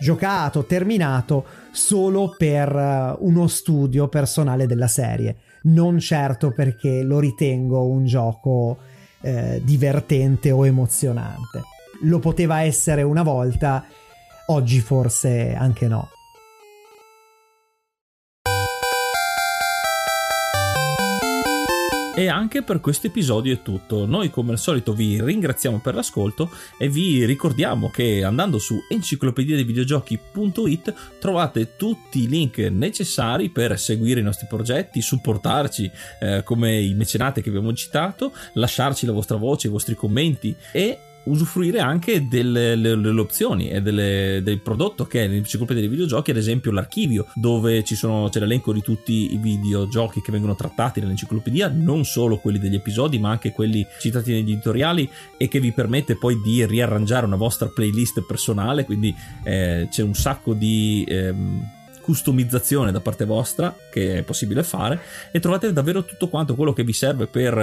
[0.00, 7.86] giocato, terminato solo per uh, uno studio personale della serie non certo perché lo ritengo
[7.86, 8.78] un gioco
[9.20, 11.62] eh, divertente o emozionante.
[12.02, 13.84] Lo poteva essere una volta,
[14.46, 16.08] oggi forse anche no.
[22.16, 24.06] E anche per questo episodio è tutto.
[24.06, 26.48] Noi come al solito vi ringraziamo per l'ascolto
[26.78, 29.56] e vi ricordiamo che andando su enciclopedia
[31.18, 35.90] trovate tutti i link necessari per seguire i nostri progetti, supportarci
[36.20, 40.98] eh, come i mecenate che abbiamo citato, lasciarci la vostra voce, i vostri commenti e
[41.24, 46.30] usufruire anche delle, delle, delle opzioni e delle, del prodotto che è l'enciclopedia dei videogiochi,
[46.30, 51.68] ad esempio l'archivio, dove sono, c'è l'elenco di tutti i videogiochi che vengono trattati nell'enciclopedia,
[51.68, 56.16] non solo quelli degli episodi, ma anche quelli citati negli editoriali e che vi permette
[56.16, 59.14] poi di riarrangiare una vostra playlist personale, quindi
[59.44, 61.04] eh, c'è un sacco di...
[61.08, 65.00] Ehm, customizzazione da parte vostra che è possibile fare
[65.30, 67.56] e trovate davvero tutto quanto quello che vi serve per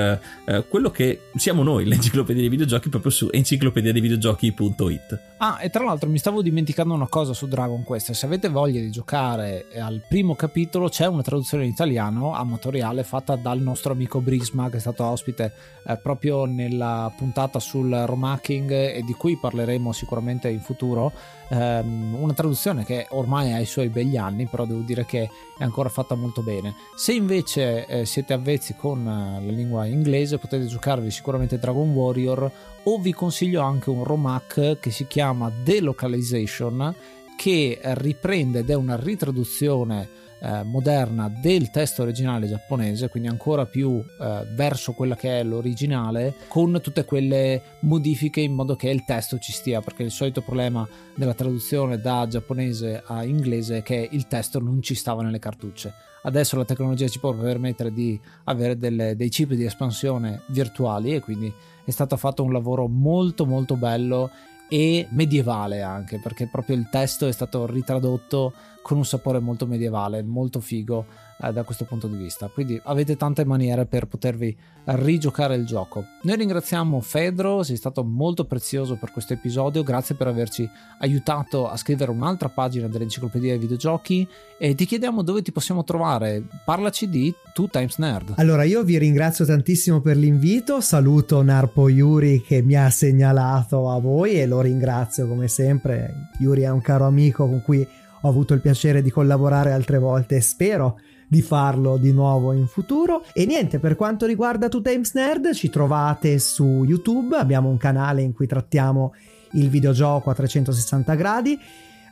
[0.45, 5.19] eh, quello che siamo noi, l'enciclopedia dei videogiochi, proprio su enciclopediadeivideogiochi.it.
[5.37, 8.11] Ah, e tra l'altro mi stavo dimenticando una cosa su Dragon Quest.
[8.13, 13.35] Se avete voglia di giocare al primo capitolo, c'è una traduzione in italiano amatoriale fatta
[13.35, 15.53] dal nostro amico Brisma, che è stato ospite
[15.85, 21.11] eh, proprio nella puntata sul romacking e di cui parleremo sicuramente in futuro
[21.51, 25.63] ehm, una traduzione che ormai ha i suoi begli anni, però devo dire che è
[25.63, 26.75] ancora fatta molto bene.
[26.95, 32.51] Se invece eh, siete avvezzi con eh, la lingua inglese, potete giocarvi sicuramente Dragon Warrior
[32.83, 36.95] o vi consiglio anche un romac che si chiama Delocalization
[37.35, 44.03] che riprende ed è una ritraduzione eh, moderna del testo originale giapponese, quindi ancora più
[44.19, 49.37] eh, verso quella che è l'originale, con tutte quelle modifiche in modo che il testo
[49.37, 54.27] ci stia, perché il solito problema della traduzione da giapponese a inglese è che il
[54.27, 55.93] testo non ci stava nelle cartucce.
[56.23, 61.19] Adesso la tecnologia ci può permettere di avere delle, dei chip di espansione virtuali e
[61.19, 61.51] quindi
[61.83, 64.29] è stato fatto un lavoro molto molto bello
[64.69, 70.23] e medievale anche perché proprio il testo è stato ritradotto con un sapore molto medievale,
[70.23, 71.05] molto figo
[71.41, 72.47] eh, da questo punto di vista.
[72.47, 76.05] Quindi avete tante maniere per potervi rigiocare il gioco.
[76.23, 80.67] Noi ringraziamo Fedro, sei stato molto prezioso per questo episodio, grazie per averci
[80.99, 84.27] aiutato a scrivere un'altra pagina dell'enciclopedia dei videogiochi
[84.57, 86.43] e ti chiediamo dove ti possiamo trovare.
[86.65, 88.33] Parlaci di Two Times Nerd.
[88.37, 93.99] Allora, io vi ringrazio tantissimo per l'invito, saluto Narpo Yuri che mi ha segnalato a
[93.99, 96.29] voi e lo ringrazio come sempre.
[96.39, 97.87] Yuri è un caro amico con cui
[98.21, 102.67] ho avuto il piacere di collaborare altre volte e spero di farlo di nuovo in
[102.67, 103.23] futuro.
[103.33, 108.21] E niente, per quanto riguarda Two Times Nerd, ci trovate su YouTube, abbiamo un canale
[108.21, 109.13] in cui trattiamo
[109.53, 111.59] il videogioco a 360 gradi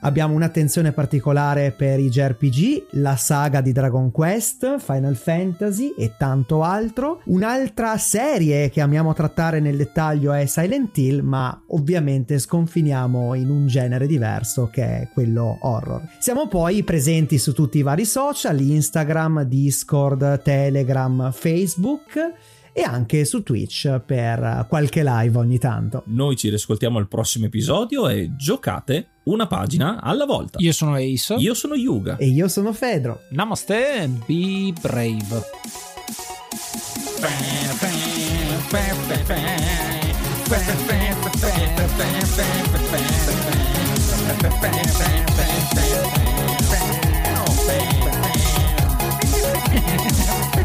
[0.02, 6.64] Abbiamo un'attenzione particolare per i JRPG, la saga di Dragon Quest, Final Fantasy e tanto
[6.64, 7.20] altro.
[7.26, 13.68] Un'altra serie che amiamo trattare nel dettaglio è Silent Hill, ma ovviamente sconfiniamo in un
[13.68, 16.02] genere diverso che è quello horror.
[16.20, 22.34] Siamo poi presenti su tutti i vari social, Instagram, Discord, Telegram, Facebook
[22.74, 26.04] e anche su Twitch per qualche live ogni tanto.
[26.08, 30.58] Noi ci riscoltiamo al prossimo episodio e giocate una pagina alla volta.
[30.60, 31.36] Io sono Ace.
[31.36, 32.18] Io sono Yuga.
[32.18, 33.22] E io sono Fedro.
[33.30, 35.44] Namaste, be brave.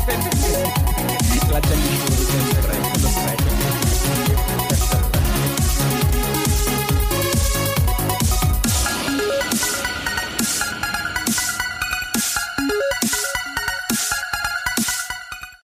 [0.07, 1.95] La Jenny
[2.57, 3.44] el rey de los reyes.